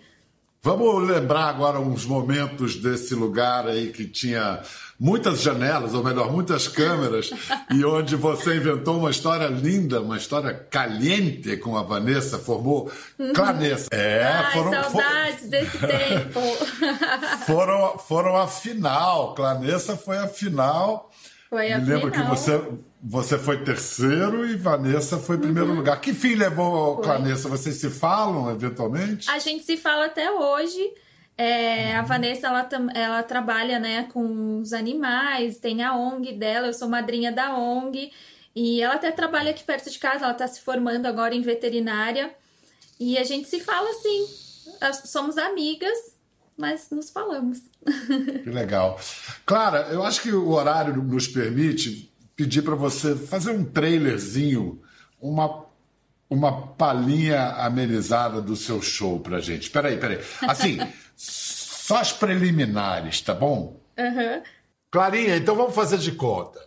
Vamos 0.63 1.07
lembrar 1.07 1.45
agora 1.49 1.79
uns 1.79 2.05
momentos 2.05 2.75
desse 2.75 3.15
lugar 3.15 3.67
aí 3.67 3.91
que 3.91 4.05
tinha 4.05 4.61
muitas 4.99 5.41
janelas, 5.41 5.95
ou 5.95 6.03
melhor, 6.03 6.31
muitas 6.31 6.67
câmeras, 6.67 7.31
e 7.71 7.83
onde 7.83 8.15
você 8.15 8.57
inventou 8.57 8.99
uma 8.99 9.09
história 9.09 9.47
linda, 9.47 9.99
uma 9.99 10.17
história 10.17 10.53
caliente 10.53 11.57
com 11.57 11.75
a 11.75 11.81
Vanessa, 11.81 12.37
formou. 12.37 12.91
Clanessa. 13.33 13.87
É, 13.91 14.23
Ai, 14.23 14.53
foram, 14.53 14.71
saudades 14.71 15.39
for... 15.41 15.49
desse 15.49 15.77
tempo. 15.87 16.39
foram, 17.47 17.97
foram 17.97 18.37
a 18.37 18.47
final. 18.47 19.33
Clanessa 19.33 19.97
foi 19.97 20.19
a 20.19 20.27
final. 20.27 21.09
Foi 21.49 21.71
a 21.71 21.79
Me 21.79 21.85
lembro 21.91 22.11
final. 22.11 22.23
que 22.23 22.29
você, 22.29 22.61
você 23.03 23.37
foi 23.37 23.63
terceiro 23.63 24.45
e 24.45 24.55
Vanessa 24.55 25.17
foi 25.17 25.37
primeiro 25.37 25.69
uhum. 25.69 25.77
lugar. 25.77 25.99
Que 25.99 26.13
fim 26.13 26.35
levou 26.35 26.95
foi. 26.95 27.03
Clanessa? 27.05 27.49
Vocês 27.49 27.77
se 27.77 27.89
falam 27.89 28.51
eventualmente? 28.51 29.29
A 29.29 29.39
gente 29.39 29.63
se 29.63 29.75
fala 29.75 30.05
até 30.05 30.31
hoje. 30.31 30.93
É, 31.37 31.95
a 31.95 32.03
Vanessa 32.03 32.47
ela, 32.47 32.69
ela 32.93 33.23
trabalha 33.23 33.79
né, 33.79 34.03
com 34.13 34.59
os 34.59 34.73
animais, 34.73 35.57
tem 35.57 35.81
a 35.81 35.95
ONG 35.95 36.33
dela, 36.33 36.67
eu 36.67 36.73
sou 36.73 36.87
madrinha 36.87 37.31
da 37.31 37.57
ONG, 37.57 38.11
e 38.55 38.79
ela 38.79 38.93
até 38.93 39.09
trabalha 39.09 39.49
aqui 39.49 39.63
perto 39.63 39.89
de 39.89 39.97
casa, 39.97 40.25
ela 40.25 40.33
está 40.33 40.47
se 40.47 40.61
formando 40.61 41.07
agora 41.07 41.33
em 41.33 41.41
veterinária, 41.41 42.35
e 42.99 43.17
a 43.17 43.23
gente 43.23 43.47
se 43.47 43.59
fala 43.59 43.89
assim, 43.89 44.27
somos 45.05 45.37
amigas, 45.39 45.97
mas 46.55 46.91
nos 46.91 47.09
falamos. 47.09 47.61
Que 48.43 48.49
legal. 48.51 48.99
Clara, 49.43 49.87
eu 49.89 50.03
acho 50.03 50.21
que 50.21 50.31
o 50.31 50.49
horário 50.49 50.95
nos 51.01 51.27
permite 51.27 52.10
pedir 52.41 52.63
para 52.63 52.75
você 52.75 53.15
fazer 53.15 53.51
um 53.51 53.63
trailerzinho, 53.63 54.81
uma 55.19 55.69
uma 56.29 56.65
palhinha 56.75 57.41
amenizada 57.57 58.41
do 58.41 58.55
seu 58.55 58.81
show 58.81 59.19
pra 59.19 59.41
gente. 59.41 59.69
Peraí, 59.69 59.97
peraí. 59.97 60.17
Assim, 60.43 60.77
só 61.13 61.97
as 61.97 62.13
preliminares, 62.13 63.19
tá 63.19 63.33
bom? 63.33 63.81
Uhum. 63.99 64.41
Clarinha, 64.89 65.35
então 65.35 65.57
vamos 65.57 65.75
fazer 65.75 65.97
de 65.97 66.13
conta. 66.13 66.65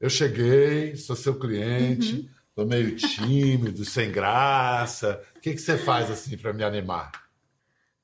Eu 0.00 0.08
cheguei, 0.08 0.94
sou 0.94 1.16
seu 1.16 1.36
cliente, 1.36 2.14
uhum. 2.14 2.28
tô 2.54 2.64
meio 2.64 2.94
tímido, 2.94 3.84
sem 3.84 4.12
graça. 4.12 5.20
O 5.36 5.40
que, 5.40 5.54
que 5.54 5.60
você 5.60 5.76
faz 5.76 6.08
assim 6.08 6.38
para 6.38 6.52
me 6.52 6.62
animar? 6.62 7.10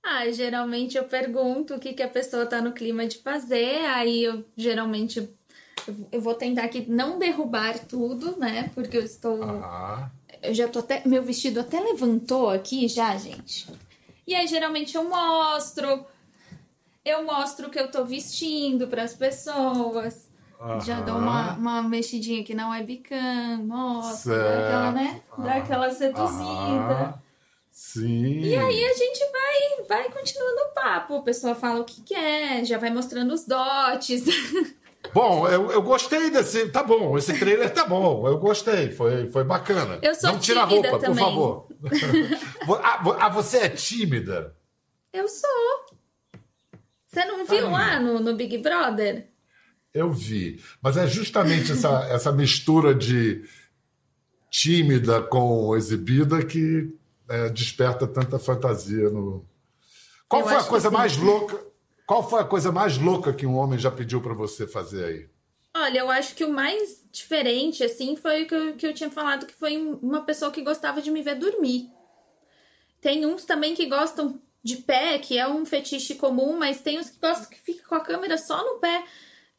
Ah, 0.02 0.29
geralmente 0.33 0.96
eu 0.96 1.05
pergunto 1.05 1.74
o 1.76 1.79
que, 1.79 1.92
que 1.92 2.02
a 2.02 2.09
pessoa 2.09 2.46
tá 2.46 2.61
no 2.61 2.72
clima 2.72 3.07
de 3.07 3.18
fazer, 3.18 3.85
aí 3.87 4.24
eu 4.24 4.44
geralmente 4.57 5.36
eu 6.10 6.20
vou 6.20 6.34
tentar 6.34 6.64
aqui 6.64 6.84
não 6.88 7.18
derrubar 7.18 7.78
tudo, 7.78 8.38
né? 8.38 8.70
Porque 8.74 8.96
eu 8.96 9.02
estou. 9.02 9.42
Ah. 9.42 10.10
Eu 10.42 10.54
já 10.54 10.68
tô 10.68 10.80
até. 10.80 11.02
Meu 11.06 11.22
vestido 11.22 11.60
até 11.60 11.80
levantou 11.80 12.50
aqui 12.50 12.88
já, 12.88 13.16
gente. 13.16 13.68
E 14.26 14.34
aí, 14.34 14.46
geralmente, 14.46 14.96
eu 14.96 15.08
mostro. 15.08 16.04
Eu 17.04 17.24
mostro 17.24 17.68
o 17.68 17.70
que 17.70 17.78
eu 17.78 17.90
tô 17.90 18.04
vestindo 18.04 18.88
para 18.88 19.04
as 19.04 19.14
pessoas. 19.14 20.28
Uhum. 20.60 20.80
Já 20.80 21.00
dou 21.00 21.16
uma, 21.16 21.52
uma 21.52 21.82
mexidinha 21.82 22.40
aqui 22.40 22.54
na 22.54 22.70
webcam, 22.70 23.58
mostro, 23.64 24.34
dá 24.34 24.58
aquela, 24.58 24.92
né? 24.92 25.22
Dá 25.38 25.54
aquela 25.56 25.90
seduzida. 25.90 27.14
Uhum. 27.14 27.26
Sim. 27.70 28.40
E 28.40 28.56
aí 28.56 28.84
a 28.86 28.94
gente 28.94 29.20
vai, 29.30 29.86
vai 29.86 30.10
continuando 30.10 30.62
o 30.62 30.74
papo. 30.74 31.16
A 31.16 31.22
pessoa 31.22 31.54
fala 31.54 31.80
o 31.80 31.84
que 31.84 32.00
quer, 32.00 32.64
já 32.64 32.78
vai 32.78 32.90
mostrando 32.90 33.34
os 33.34 33.44
dotes. 33.44 34.24
Bom, 35.12 35.48
eu, 35.48 35.70
eu 35.70 35.82
gostei 35.82 36.30
desse. 36.30 36.68
Tá 36.68 36.82
bom, 36.82 37.16
esse 37.16 37.38
trailer 37.38 37.72
tá 37.72 37.86
bom. 37.86 38.26
Eu 38.26 38.38
gostei, 38.38 38.90
foi, 38.90 39.28
foi 39.28 39.44
bacana. 39.44 39.98
Eu 40.02 40.14
sou 40.14 40.32
Não 40.32 40.38
tira 40.38 40.62
a 40.62 40.64
roupa, 40.64 40.98
também. 40.98 41.16
por 41.16 41.16
favor. 41.16 41.68
ah, 42.82 43.02
ah, 43.20 43.28
você 43.28 43.58
é 43.58 43.68
tímida? 43.68 44.54
Eu 45.12 45.28
sou. 45.28 45.50
Você 47.06 47.24
não 47.24 47.46
viu 47.46 47.70
lá 47.70 47.98
no, 47.98 48.20
no 48.20 48.34
Big 48.34 48.58
Brother? 48.58 49.28
Eu 49.94 50.12
vi. 50.12 50.62
Mas 50.82 50.96
é 50.96 51.06
justamente 51.06 51.72
essa, 51.72 52.04
essa 52.12 52.32
mistura 52.32 52.94
de 52.94 53.44
tímida 54.50 55.22
com 55.22 55.74
exibida 55.76 56.44
que 56.44 56.94
é, 57.28 57.48
desperta 57.48 58.06
tanta 58.06 58.38
fantasia 58.38 59.08
no. 59.10 59.44
Qual 60.28 60.42
eu 60.42 60.48
foi 60.48 60.56
a 60.56 60.64
coisa 60.64 60.90
mais 60.90 61.16
louca? 61.16 61.64
Qual 62.06 62.28
foi 62.28 62.40
a 62.40 62.44
coisa 62.44 62.70
mais 62.70 62.96
louca 62.96 63.32
que 63.32 63.44
um 63.44 63.56
homem 63.56 63.78
já 63.78 63.90
pediu 63.90 64.22
para 64.22 64.32
você 64.32 64.66
fazer 64.66 65.04
aí? 65.04 65.28
Olha, 65.74 65.98
eu 65.98 66.10
acho 66.10 66.34
que 66.36 66.44
o 66.44 66.52
mais 66.52 67.04
diferente, 67.10 67.82
assim, 67.82 68.16
foi 68.16 68.44
o 68.44 68.46
que 68.46 68.54
eu, 68.54 68.76
que 68.76 68.86
eu 68.86 68.94
tinha 68.94 69.10
falado, 69.10 69.44
que 69.44 69.52
foi 69.52 69.76
uma 69.76 70.22
pessoa 70.22 70.50
que 70.50 70.62
gostava 70.62 71.02
de 71.02 71.10
me 71.10 71.20
ver 71.20 71.34
dormir. 71.34 71.90
Tem 73.00 73.26
uns 73.26 73.44
também 73.44 73.74
que 73.74 73.86
gostam 73.86 74.40
de 74.62 74.76
pé, 74.76 75.18
que 75.18 75.36
é 75.36 75.46
um 75.48 75.66
fetiche 75.66 76.14
comum, 76.14 76.56
mas 76.56 76.80
tem 76.80 76.98
uns 76.98 77.10
que 77.10 77.18
gostam 77.18 77.50
que 77.50 77.60
fica 77.60 77.86
com 77.86 77.94
a 77.96 78.00
câmera 78.00 78.38
só 78.38 78.64
no 78.64 78.78
pé. 78.78 79.04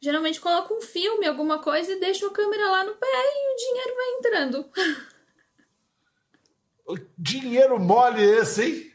Geralmente 0.00 0.40
coloca 0.40 0.72
um 0.72 0.80
filme, 0.80 1.26
alguma 1.26 1.58
coisa 1.58 1.92
e 1.92 2.00
deixa 2.00 2.26
a 2.26 2.30
câmera 2.30 2.70
lá 2.70 2.84
no 2.84 2.94
pé 2.94 3.06
e 3.06 3.52
o 3.52 3.56
dinheiro 3.56 3.94
vai 3.94 4.10
entrando. 4.18 4.70
O 6.90 6.96
dinheiro 7.18 7.78
mole 7.78 8.22
esse, 8.22 8.64
hein? 8.64 8.87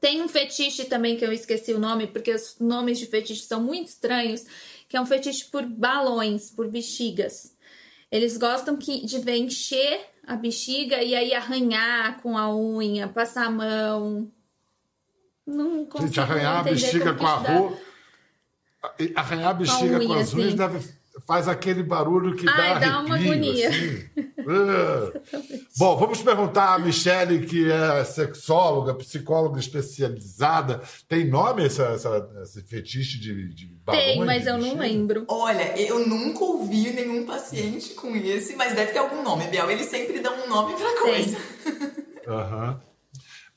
Tem 0.00 0.22
um 0.22 0.28
fetiche 0.28 0.84
também 0.84 1.16
que 1.16 1.24
eu 1.24 1.32
esqueci 1.32 1.72
o 1.72 1.78
nome, 1.78 2.06
porque 2.06 2.32
os 2.32 2.56
nomes 2.58 2.98
de 2.98 3.06
fetiche 3.06 3.42
são 3.42 3.62
muito 3.62 3.88
estranhos, 3.88 4.44
que 4.88 4.96
é 4.96 5.00
um 5.00 5.06
fetiche 5.06 5.44
por 5.46 5.62
balões, 5.64 6.50
por 6.50 6.68
bexigas. 6.68 7.54
Eles 8.10 8.36
gostam 8.36 8.76
que, 8.76 9.04
de 9.04 9.18
ver 9.18 9.36
encher 9.36 10.00
a 10.26 10.36
bexiga 10.36 11.02
e 11.02 11.14
aí 11.14 11.34
arranhar 11.34 12.20
com 12.22 12.36
a 12.38 12.54
unha, 12.54 13.08
passar 13.08 13.46
a 13.46 13.50
mão. 13.50 14.30
Não 15.46 15.84
consigo 15.84 16.08
Gente, 16.08 16.20
arranhar 16.20 16.56
a 16.58 16.62
bexiga 16.62 17.14
com 17.14 17.26
a 17.26 17.34
rua. 17.34 17.78
Arranhar 19.14 19.50
a 19.50 19.54
bexiga 19.54 19.98
com, 19.98 20.04
unha, 20.04 20.06
com 20.06 20.14
as 20.14 20.34
unhas 20.34 20.48
assim. 20.48 20.56
deve 20.56 21.00
faz 21.26 21.48
aquele 21.48 21.82
barulho 21.82 22.36
que 22.36 22.48
Ai, 22.48 22.74
dá, 22.74 22.78
dá 22.78 23.00
uma 23.00 23.16
agonia. 23.16 23.68
Assim. 23.68 24.10
Bom, 25.78 25.96
vamos 25.96 26.22
perguntar 26.22 26.74
a 26.74 26.78
Michelle, 26.78 27.46
que 27.46 27.70
é 27.70 28.04
sexóloga, 28.04 28.94
psicóloga 28.94 29.60
especializada. 29.60 30.80
Tem 31.08 31.28
nome 31.28 31.64
essa, 31.64 31.84
essa, 31.84 32.28
esse 32.42 32.62
fetiche 32.62 33.18
de, 33.18 33.48
de 33.54 33.66
balões? 33.84 34.04
Tem, 34.04 34.24
mas 34.24 34.46
eu 34.46 34.58
não 34.58 34.76
lembro. 34.76 35.24
Olha, 35.28 35.80
eu 35.80 36.06
nunca 36.06 36.44
ouvi 36.44 36.90
nenhum 36.92 37.24
paciente 37.24 37.94
com 37.94 38.14
esse, 38.16 38.56
mas 38.56 38.74
deve 38.74 38.92
ter 38.92 38.98
algum 38.98 39.22
nome, 39.22 39.46
Biel. 39.46 39.70
Eles 39.70 39.86
sempre 39.86 40.20
dão 40.20 40.44
um 40.44 40.48
nome 40.48 40.74
pra 40.74 41.00
coisa. 41.00 41.38
Aham. 42.26 42.70
Uhum. 42.70 42.89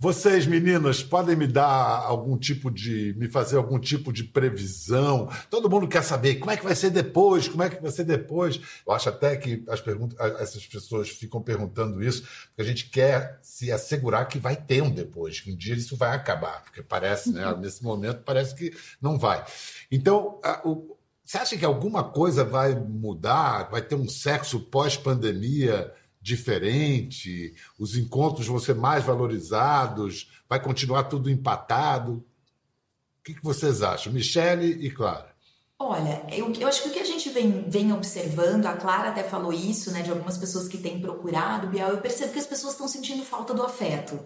Vocês, 0.03 0.45
meninas, 0.45 1.01
podem 1.01 1.33
me 1.33 1.47
dar 1.47 1.65
algum 1.65 2.37
tipo 2.37 2.69
de. 2.69 3.15
me 3.17 3.29
fazer 3.29 3.55
algum 3.55 3.79
tipo 3.79 4.11
de 4.11 4.25
previsão? 4.25 5.29
Todo 5.49 5.69
mundo 5.69 5.87
quer 5.87 6.03
saber 6.03 6.35
como 6.35 6.51
é 6.51 6.57
que 6.57 6.63
vai 6.65 6.75
ser 6.75 6.89
depois, 6.89 7.47
como 7.47 7.63
é 7.63 7.69
que 7.69 7.81
vai 7.81 7.89
ser 7.89 8.03
depois. 8.03 8.59
Eu 8.85 8.91
acho 8.91 9.07
até 9.07 9.37
que 9.37 9.63
as 9.69 9.79
perguntas, 9.79 10.19
essas 10.41 10.67
pessoas 10.67 11.07
ficam 11.07 11.41
perguntando 11.41 12.03
isso, 12.03 12.23
porque 12.47 12.61
a 12.61 12.65
gente 12.65 12.89
quer 12.89 13.39
se 13.41 13.71
assegurar 13.71 14.27
que 14.27 14.37
vai 14.37 14.57
ter 14.57 14.83
um 14.83 14.91
depois, 14.91 15.39
que 15.39 15.53
um 15.53 15.55
dia 15.55 15.73
isso 15.73 15.95
vai 15.95 16.13
acabar, 16.13 16.63
porque 16.63 16.83
parece, 16.83 17.31
né? 17.31 17.47
Uhum. 17.47 17.61
Nesse 17.61 17.81
momento 17.81 18.23
parece 18.25 18.53
que 18.55 18.75
não 19.01 19.17
vai. 19.17 19.41
Então, 19.89 20.37
a, 20.43 20.67
o, 20.67 20.97
você 21.23 21.37
acha 21.37 21.57
que 21.57 21.63
alguma 21.63 22.03
coisa 22.03 22.43
vai 22.43 22.75
mudar? 22.75 23.69
Vai 23.71 23.81
ter 23.81 23.95
um 23.95 24.09
sexo 24.09 24.59
pós-pandemia? 24.59 25.93
Diferente, 26.23 27.53
os 27.77 27.97
encontros 27.97 28.47
vão 28.47 28.57
ser 28.57 28.73
mais 28.73 29.03
valorizados, 29.03 30.31
vai 30.47 30.59
continuar 30.59 31.03
tudo 31.03 31.29
empatado? 31.29 32.23
O 33.19 33.23
que, 33.25 33.36
vocês 33.43 33.81
acham, 33.81 34.13
Michele 34.13 34.86
e 34.86 34.89
Clara? 34.89 35.33
Olha, 35.77 36.25
eu, 36.31 36.49
eu, 36.53 36.67
acho 36.67 36.83
que 36.83 36.89
o 36.89 36.91
que 36.93 36.99
a 36.99 37.05
gente 37.05 37.29
vem, 37.29 37.69
vem 37.69 37.91
observando, 37.91 38.65
a 38.67 38.73
Clara 38.73 39.09
até 39.09 39.21
falou 39.21 39.51
isso, 39.51 39.91
né, 39.91 40.01
de 40.01 40.12
algumas 40.12 40.38
pessoas 40.38 40.69
que 40.69 40.77
têm 40.77 41.01
procurado, 41.01 41.67
Biel, 41.67 41.89
eu 41.89 41.97
percebo 41.97 42.31
que 42.31 42.39
as 42.39 42.47
pessoas 42.47 42.71
estão 42.71 42.88
sentindo 42.88 43.25
falta 43.25 43.53
do 43.53 43.62
afeto, 43.62 44.17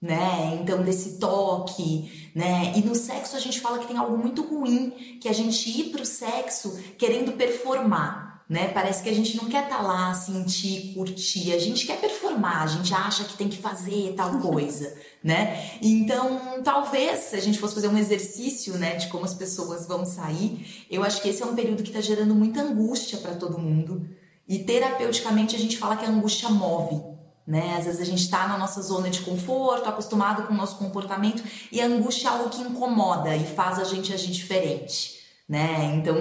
né, 0.00 0.58
então 0.62 0.82
desse 0.82 1.18
toque, 1.18 2.30
né, 2.34 2.72
e 2.76 2.80
no 2.80 2.94
sexo 2.94 3.36
a 3.36 3.40
gente 3.40 3.60
fala 3.60 3.78
que 3.78 3.86
tem 3.86 3.98
algo 3.98 4.16
muito 4.16 4.42
ruim, 4.42 5.18
que 5.20 5.28
a 5.28 5.34
gente 5.34 5.68
ir 5.68 5.90
pro 5.90 6.06
sexo 6.06 6.80
querendo 6.96 7.32
performar, 7.32 8.25
né? 8.48 8.68
Parece 8.68 9.02
que 9.02 9.08
a 9.08 9.14
gente 9.14 9.36
não 9.36 9.46
quer 9.46 9.64
estar 9.64 9.78
tá 9.78 9.82
lá, 9.82 10.14
sentir, 10.14 10.94
curtir, 10.94 11.52
a 11.52 11.58
gente 11.58 11.84
quer 11.84 12.00
performar, 12.00 12.62
a 12.62 12.66
gente 12.66 12.94
acha 12.94 13.24
que 13.24 13.36
tem 13.36 13.48
que 13.48 13.58
fazer 13.58 14.14
tal 14.16 14.38
coisa, 14.38 14.94
né? 15.22 15.78
Então, 15.82 16.62
talvez 16.62 17.18
se 17.20 17.36
a 17.36 17.40
gente 17.40 17.58
fosse 17.58 17.74
fazer 17.74 17.88
um 17.88 17.98
exercício, 17.98 18.74
né, 18.74 18.94
de 18.94 19.08
como 19.08 19.24
as 19.24 19.34
pessoas 19.34 19.86
vão 19.86 20.04
sair, 20.04 20.86
eu 20.88 21.02
acho 21.02 21.20
que 21.20 21.28
esse 21.28 21.42
é 21.42 21.46
um 21.46 21.56
período 21.56 21.82
que 21.82 21.88
está 21.88 22.00
gerando 22.00 22.34
muita 22.34 22.60
angústia 22.62 23.18
para 23.18 23.34
todo 23.34 23.58
mundo. 23.58 24.08
E 24.48 24.60
terapeuticamente 24.60 25.56
a 25.56 25.58
gente 25.58 25.76
fala 25.76 25.96
que 25.96 26.04
a 26.04 26.08
angústia 26.08 26.48
move, 26.48 27.02
né? 27.44 27.74
Às 27.76 27.86
vezes 27.86 28.00
a 28.00 28.04
gente 28.04 28.22
está 28.22 28.46
na 28.46 28.56
nossa 28.56 28.80
zona 28.80 29.10
de 29.10 29.22
conforto, 29.22 29.88
acostumado 29.88 30.44
com 30.46 30.54
o 30.54 30.56
nosso 30.56 30.76
comportamento, 30.76 31.42
e 31.72 31.80
a 31.80 31.86
angústia 31.86 32.28
é 32.28 32.30
algo 32.30 32.48
que 32.48 32.62
incomoda 32.62 33.34
e 33.34 33.44
faz 33.44 33.80
a 33.80 33.84
gente 33.84 34.12
agir 34.12 34.30
diferente 34.30 35.15
né? 35.48 35.94
Então 35.94 36.16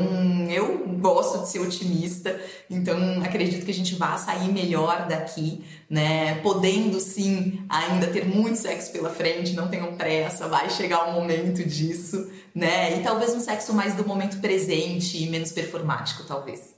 eu 0.49 0.87
gosto 0.99 1.39
de 1.41 1.49
ser 1.49 1.59
otimista, 1.59 2.39
então 2.69 3.23
acredito 3.23 3.65
que 3.65 3.71
a 3.71 3.73
gente 3.73 3.95
vai 3.95 4.17
sair 4.19 4.51
melhor 4.51 5.07
daqui, 5.07 5.63
né? 5.89 6.35
Podendo 6.41 6.99
sim 6.99 7.65
ainda 7.67 8.07
ter 8.07 8.25
muito 8.25 8.57
sexo 8.57 8.91
pela 8.91 9.09
frente, 9.09 9.53
não 9.53 9.67
tenham 9.67 9.95
pressa, 9.95 10.47
vai 10.47 10.69
chegar 10.69 11.09
o 11.09 11.13
momento 11.13 11.63
disso, 11.63 12.31
né? 12.53 12.97
E 12.99 13.03
talvez 13.03 13.33
um 13.33 13.39
sexo 13.39 13.73
mais 13.73 13.95
do 13.95 14.05
momento 14.05 14.39
presente 14.39 15.21
e 15.23 15.27
menos 15.27 15.51
performático, 15.51 16.23
talvez. 16.23 16.75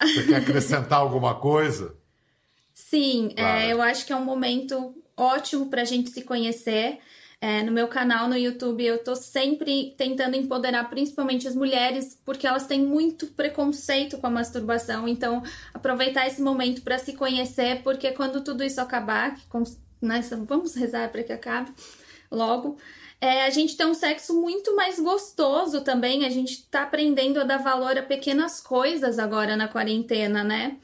Você 0.00 0.24
quer 0.24 0.36
acrescentar 0.36 1.00
alguma 1.00 1.34
coisa? 1.34 1.94
Sim, 2.72 3.30
claro. 3.36 3.60
é, 3.60 3.72
eu 3.72 3.82
acho 3.82 4.06
que 4.06 4.12
é 4.12 4.16
um 4.16 4.24
momento 4.24 4.94
ótimo 5.16 5.66
para 5.66 5.82
a 5.82 5.84
gente 5.84 6.10
se 6.10 6.22
conhecer. 6.22 6.98
É, 7.44 7.62
no 7.62 7.72
meu 7.72 7.88
canal 7.88 8.26
no 8.26 8.38
YouTube 8.38 8.82
eu 8.82 9.04
tô 9.04 9.14
sempre 9.14 9.94
tentando 9.98 10.34
empoderar 10.34 10.88
principalmente 10.88 11.46
as 11.46 11.54
mulheres, 11.54 12.18
porque 12.24 12.46
elas 12.46 12.66
têm 12.66 12.80
muito 12.80 13.26
preconceito 13.26 14.16
com 14.16 14.26
a 14.26 14.30
masturbação. 14.30 15.06
Então, 15.06 15.42
aproveitar 15.74 16.26
esse 16.26 16.40
momento 16.40 16.80
para 16.80 16.96
se 16.96 17.12
conhecer, 17.12 17.82
porque 17.82 18.12
quando 18.12 18.42
tudo 18.42 18.64
isso 18.64 18.80
acabar, 18.80 19.34
que, 19.36 19.44
né, 20.00 20.22
vamos 20.48 20.74
rezar 20.74 21.10
para 21.12 21.22
que 21.22 21.34
acabe 21.34 21.70
logo. 22.30 22.78
É, 23.20 23.44
a 23.44 23.50
gente 23.50 23.76
tem 23.76 23.84
um 23.84 23.92
sexo 23.92 24.32
muito 24.40 24.74
mais 24.74 24.98
gostoso 24.98 25.82
também. 25.82 26.24
A 26.24 26.30
gente 26.30 26.64
tá 26.70 26.84
aprendendo 26.84 27.38
a 27.38 27.44
dar 27.44 27.58
valor 27.58 27.98
a 27.98 28.02
pequenas 28.02 28.58
coisas 28.58 29.18
agora 29.18 29.54
na 29.54 29.68
quarentena, 29.68 30.42
né? 30.42 30.78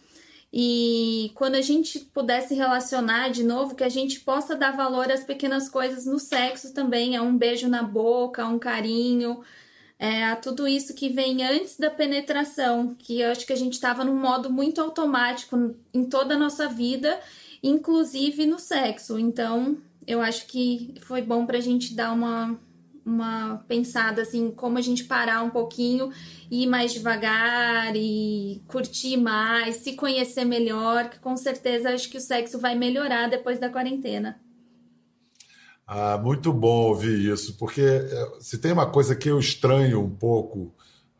E 0.53 1.31
quando 1.35 1.55
a 1.55 1.61
gente 1.61 2.01
puder 2.01 2.41
se 2.41 2.55
relacionar 2.55 3.29
de 3.29 3.45
novo, 3.45 3.75
que 3.75 3.85
a 3.85 3.89
gente 3.89 4.21
possa 4.21 4.57
dar 4.57 4.77
valor 4.77 5.11
às 5.11 5.23
pequenas 5.23 5.69
coisas 5.69 6.07
no 6.07 6.19
sexo 6.19 6.75
também, 6.75 7.17
a 7.17 7.23
um 7.23 7.37
beijo 7.37 7.69
na 7.69 7.83
boca, 7.83 8.43
a 8.43 8.49
um 8.49 8.59
carinho, 8.59 9.43
é, 9.99 10.25
a 10.25 10.35
tudo 10.35 10.67
isso 10.67 10.95
que 10.95 11.09
vem 11.09 11.45
antes 11.45 11.77
da 11.77 11.91
penetração, 11.91 12.97
que 12.99 13.21
eu 13.21 13.31
acho 13.31 13.47
que 13.47 13.53
a 13.53 13.57
gente 13.57 13.75
estava 13.75 14.03
num 14.03 14.17
modo 14.17 14.51
muito 14.51 14.81
automático 14.81 15.77
em 15.95 16.05
toda 16.05 16.35
a 16.35 16.39
nossa 16.39 16.67
vida, 16.67 17.21
inclusive 17.63 18.45
no 18.47 18.59
sexo. 18.59 19.19
Então, 19.19 19.77
eu 20.07 20.21
acho 20.21 20.47
que 20.47 20.95
foi 21.03 21.23
bom 21.23 21.47
para 21.47 21.59
a 21.59 21.61
gente 21.61 21.95
dar 21.95 22.13
uma 22.13 22.59
uma 23.05 23.65
pensada 23.69 24.23
assim, 24.23 24.51
como 24.51 24.79
a 24.79 24.81
gente 24.81 25.05
parar 25.05 25.43
um 25.43 25.51
pouquinho 25.51 26.11
ir 26.51 26.67
mais 26.67 26.93
devagar 26.93 27.95
e 27.95 28.63
curtir 28.67 29.17
mais, 29.17 29.77
se 29.77 29.95
conhecer 29.95 30.45
melhor, 30.45 31.09
que 31.09 31.19
com 31.19 31.37
certeza 31.37 31.91
acho 31.91 32.11
que 32.11 32.19
o 32.19 32.21
sexo 32.21 32.59
vai 32.59 32.75
melhorar 32.75 33.29
depois 33.29 33.59
da 33.59 33.71
quarentena. 33.71 34.41
Ah, 35.87 36.19
muito 36.19 36.53
bom 36.53 36.89
ouvir 36.89 37.33
isso, 37.33 37.57
porque 37.57 37.83
eh, 37.83 38.33
se 38.41 38.59
tem 38.59 38.73
uma 38.73 38.87
coisa 38.87 39.17
que 39.17 39.29
eu 39.29 39.39
estranho 39.39 40.01
um 40.01 40.11
pouco, 40.11 40.73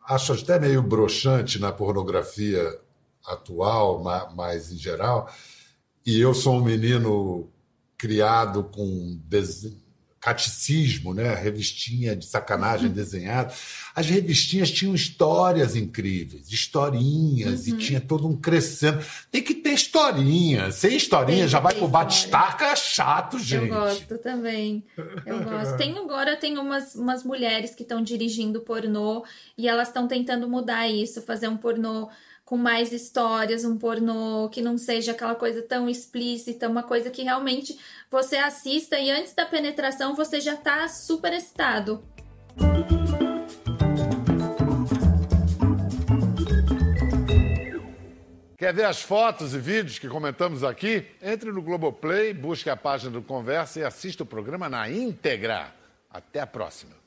acho 0.07 0.33
até 0.33 0.59
meio 0.59 0.81
broxante 0.81 1.59
na 1.59 1.71
pornografia 1.71 2.79
atual, 3.25 4.01
mas 4.35 4.71
em 4.71 4.77
geral, 4.77 5.29
e 6.05 6.19
eu 6.19 6.33
sou 6.33 6.55
um 6.55 6.63
menino 6.63 7.49
criado 7.97 8.63
com 8.63 9.19
catecismo, 10.21 11.15
né? 11.15 11.33
Revistinha 11.33 12.15
de 12.15 12.27
sacanagem 12.27 12.87
uhum. 12.87 12.93
desenhada. 12.93 13.51
As 13.95 14.05
revistinhas 14.05 14.69
tinham 14.69 14.93
histórias 14.93 15.75
incríveis, 15.75 16.51
historinhas, 16.51 17.65
uhum. 17.65 17.75
e 17.75 17.77
tinha 17.79 17.99
todo 17.99 18.27
um 18.27 18.37
crescendo. 18.37 19.03
Tem 19.31 19.41
que 19.41 19.55
ter 19.55 19.73
historinha. 19.73 20.71
Sem 20.71 20.95
historinha, 20.95 21.47
já 21.47 21.59
vai 21.59 21.73
pro 21.73 21.87
batistaca, 21.87 22.65
é 22.67 22.75
chato, 22.75 23.39
gente. 23.39 23.67
Eu 23.67 23.75
gosto 23.75 24.17
também. 24.19 24.83
Eu 25.25 25.43
gosto. 25.43 25.75
Tem 25.77 25.97
agora, 25.97 26.37
tem 26.37 26.57
umas, 26.57 26.93
umas 26.93 27.23
mulheres 27.23 27.73
que 27.73 27.81
estão 27.81 28.01
dirigindo 28.03 28.61
pornô 28.61 29.25
e 29.57 29.67
elas 29.67 29.87
estão 29.87 30.07
tentando 30.07 30.47
mudar 30.47 30.87
isso, 30.87 31.21
fazer 31.21 31.47
um 31.47 31.57
pornô 31.57 32.09
com 32.51 32.57
mais 32.57 32.91
histórias, 32.91 33.63
um 33.63 33.77
pornô 33.77 34.49
que 34.49 34.61
não 34.61 34.77
seja 34.77 35.13
aquela 35.13 35.35
coisa 35.35 35.61
tão 35.61 35.87
explícita, 35.87 36.67
uma 36.67 36.83
coisa 36.83 37.09
que 37.09 37.23
realmente 37.23 37.79
você 38.11 38.35
assista 38.35 38.99
e 38.99 39.09
antes 39.09 39.33
da 39.33 39.45
penetração 39.45 40.17
você 40.17 40.41
já 40.41 40.55
está 40.55 40.85
super 40.89 41.31
excitado. 41.31 42.03
Quer 48.57 48.73
ver 48.73 48.83
as 48.83 49.01
fotos 49.01 49.53
e 49.53 49.57
vídeos 49.57 49.97
que 49.97 50.09
comentamos 50.09 50.61
aqui? 50.61 51.07
Entre 51.21 51.53
no 51.53 51.61
Globoplay, 51.61 52.33
busque 52.33 52.69
a 52.69 52.75
página 52.75 53.11
do 53.11 53.21
Conversa 53.21 53.79
e 53.79 53.85
assista 53.85 54.23
o 54.23 54.25
programa 54.25 54.67
na 54.67 54.89
íntegra. 54.89 55.73
Até 56.09 56.41
a 56.41 56.47
próxima. 56.47 57.00